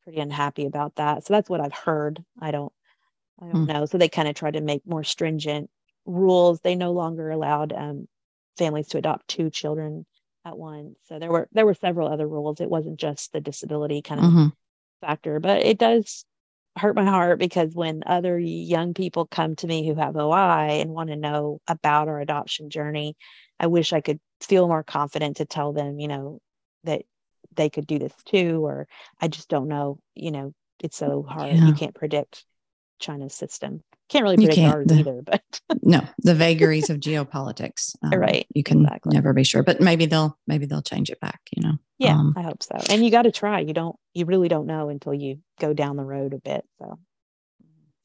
pretty 0.04 0.20
unhappy 0.20 0.66
about 0.66 0.96
that. 0.96 1.26
So 1.26 1.34
that's 1.34 1.50
what 1.50 1.62
I've 1.62 1.74
heard. 1.74 2.24
I 2.40 2.52
don't 2.52 2.74
I 3.42 3.48
don't 3.48 3.66
mm. 3.66 3.74
know. 3.74 3.86
So 3.86 3.98
they 3.98 4.10
kind 4.10 4.28
of 4.28 4.36
tried 4.36 4.54
to 4.54 4.62
make 4.62 4.86
more 4.86 5.04
stringent 5.04 5.70
rules. 6.06 6.60
They 6.62 6.76
no 6.76 6.92
longer 6.92 7.30
allowed 7.30 7.74
um, 7.74 8.08
families 8.58 8.90
to 8.90 8.98
adopt 8.98 9.28
two 9.28 9.50
children 9.50 10.06
at 10.46 10.58
once. 10.58 10.98
So 11.04 11.20
there 11.20 11.32
were 11.32 11.48
there 11.52 11.66
were 11.66 11.74
several 11.74 12.08
other 12.08 12.28
rules. 12.28 12.62
It 12.62 12.70
wasn't 12.70 13.00
just 13.00 13.32
the 13.32 13.42
disability 13.42 14.02
kind 14.02 14.20
of 14.20 14.26
mm-hmm. 14.26 14.48
factor, 15.02 15.40
but 15.40 15.66
it 15.66 15.78
does 15.78 16.26
hurt 16.78 16.96
my 16.96 17.04
heart 17.04 17.38
because 17.38 17.74
when 17.74 18.04
other 18.06 18.40
young 18.40 18.94
people 18.94 19.26
come 19.26 19.56
to 19.58 19.68
me 19.68 19.86
who 19.86 19.96
have 19.96 20.16
OI 20.16 20.80
and 20.80 20.92
want 20.92 21.10
to 21.10 21.16
know 21.16 21.60
about 21.68 22.08
our 22.08 22.20
adoption 22.22 22.70
journey, 22.70 23.16
I 23.62 23.68
wish 23.68 23.94
I 23.94 24.02
could 24.02 24.20
feel 24.42 24.68
more 24.68 24.84
confident 24.84 25.38
to 25.38 25.46
tell 25.46 25.72
them, 25.72 26.00
you 26.00 26.08
know, 26.08 26.40
that 26.84 27.04
they 27.56 27.70
could 27.70 27.86
do 27.86 28.00
this 28.00 28.14
too, 28.26 28.66
or 28.66 28.88
I 29.22 29.28
just 29.28 29.50
don't 29.50 29.68
know, 29.68 30.00
you 30.16 30.32
know, 30.32 30.54
it's 30.80 30.98
so 30.98 31.22
hard. 31.22 31.56
Yeah. 31.56 31.68
You 31.68 31.74
can't 31.74 31.94
predict 31.94 32.44
China's 33.00 33.36
system. 33.36 33.84
Can't 34.10 34.24
really 34.24 34.38
predict 34.38 34.58
ours 34.58 34.88
the, 34.88 34.96
either, 34.96 35.22
but 35.22 35.44
no, 35.84 36.02
the 36.18 36.34
vagaries 36.34 36.90
of 36.90 36.98
geopolitics. 36.98 37.96
Um, 38.04 38.20
right. 38.20 38.48
You 38.54 38.64
can 38.64 38.82
exactly. 38.82 39.14
never 39.14 39.32
be 39.32 39.44
sure, 39.44 39.62
but 39.62 39.80
maybe 39.80 40.08
they'll 40.08 40.38
maybe 40.48 40.66
they'll 40.66 40.82
change 40.82 41.10
it 41.12 41.20
back. 41.22 41.40
You 41.56 41.64
know. 41.64 41.74
Yeah, 42.00 42.16
um, 42.16 42.34
I 42.36 42.42
hope 42.42 42.64
so. 42.64 42.76
And 42.90 43.06
you 43.06 43.12
got 43.12 43.22
to 43.22 43.32
try. 43.32 43.60
You 43.62 43.74
don't. 43.74 43.96
You 44.14 44.26
really 44.26 44.50
don't 44.50 44.66
know 44.66 44.90
until 44.90 45.14
you 45.14 45.38
go 45.62 45.74
down 45.74 45.96
the 45.96 46.04
road 46.04 46.34
a 46.34 46.40
bit. 46.40 46.66
So. 46.80 47.00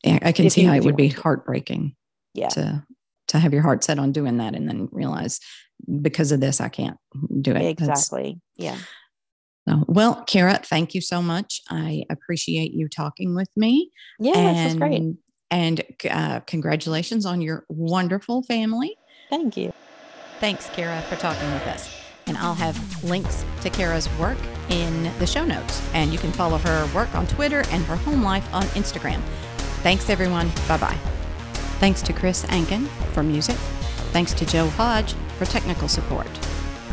Yeah, 0.05 0.19
I 0.23 0.31
can 0.31 0.47
if 0.47 0.53
see 0.53 0.63
you, 0.63 0.69
how 0.69 0.75
it 0.75 0.85
would 0.85 0.97
be 0.97 1.09
heartbreaking. 1.09 1.97
Yeah. 2.35 2.51
To 2.51 2.87
to 3.37 3.41
have 3.41 3.53
your 3.53 3.63
heart 3.63 3.85
set 3.85 3.99
on 3.99 4.13
doing 4.13 4.39
that 4.39 4.55
and 4.55 4.69
then 4.69 4.89
realize 4.93 5.41
because 6.03 6.33
of 6.33 6.41
this 6.41 6.61
I 6.61 6.69
can't 6.69 6.97
do 7.41 7.53
it. 7.53 7.67
Exactly. 7.67 8.41
That's, 8.57 8.65
yeah. 8.65 8.79
So, 9.69 9.85
well, 9.89 10.23
Kara, 10.25 10.61
thank 10.65 10.95
you 10.95 11.01
so 11.01 11.21
much. 11.21 11.61
I 11.69 12.05
appreciate 12.09 12.73
you 12.73 12.89
talking 12.89 13.35
with 13.35 13.49
me. 13.57 13.91
Yeah, 14.19 14.53
this 14.53 14.65
was 14.67 14.75
great. 14.77 15.03
And 15.51 15.83
uh, 16.09 16.41
congratulations 16.41 17.27
on 17.27 17.41
your 17.41 17.65
wonderful 17.69 18.43
family. 18.45 18.97
Thank 19.29 19.57
you. 19.57 19.73
Thanks, 20.41 20.69
Kara, 20.71 21.01
for 21.03 21.17
talking 21.17 21.53
with 21.53 21.67
us. 21.67 21.93
And 22.27 22.37
I'll 22.39 22.55
have 22.55 23.05
links 23.05 23.45
to 23.63 23.71
Kara's 23.71 24.09
work 24.19 24.39
in 24.69 25.11
the 25.19 25.27
show 25.27 25.45
notes. 25.45 25.81
And 25.95 26.13
you 26.13 26.19
can 26.19 26.33
follow 26.33 26.59
her 26.59 26.89
work 26.95 27.15
on 27.15 27.27
Twitter 27.27 27.65
and 27.71 27.85
her 27.85 27.97
home 27.97 28.23
life 28.23 28.49
on 28.53 28.65
Instagram. 28.75 29.21
Thanks, 29.83 30.11
everyone. 30.11 30.51
Bye 30.69 30.79
bye. 30.79 31.16
Thanks 31.79 32.03
to 32.03 32.13
Chris 32.13 32.45
Ankin 32.47 32.87
for 33.13 33.23
music. 33.23 33.57
Thanks 34.13 34.33
to 34.35 34.47
Joe 34.47 34.69
Hodge 34.69 35.15
for 35.39 35.45
technical 35.45 35.89
support. 35.89 36.29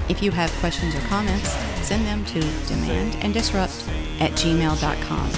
If 0.10 0.22
you 0.22 0.32
have 0.32 0.52
questions 0.60 0.94
or 0.96 1.00
comments, 1.02 1.50
send 1.82 2.06
them 2.06 2.26
to 2.26 2.40
demandanddisrupt 2.40 4.20
at 4.20 4.32
gmail.com. 4.32 5.30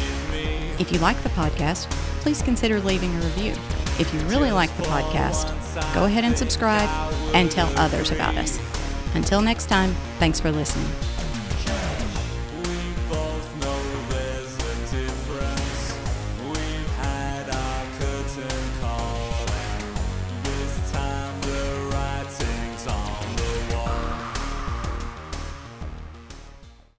If 0.80 0.92
you 0.92 1.00
like 1.00 1.22
the 1.22 1.30
podcast, 1.30 1.90
please 2.22 2.42
consider 2.42 2.80
leaving 2.80 3.14
a 3.16 3.20
review. 3.20 3.54
If 4.00 4.12
you 4.14 4.20
really 4.22 4.52
like 4.52 4.76
the 4.78 4.84
podcast, 4.84 5.54
go 5.94 6.06
ahead 6.06 6.24
and 6.24 6.38
subscribe 6.38 6.90
and 7.34 7.50
tell 7.52 7.72
others 7.78 8.12
about 8.12 8.36
us. 8.36 8.60
Until 9.14 9.42
next 9.42 9.68
time, 9.68 9.94
thanks 10.20 10.40
for 10.40 10.52
listening. 10.52 11.14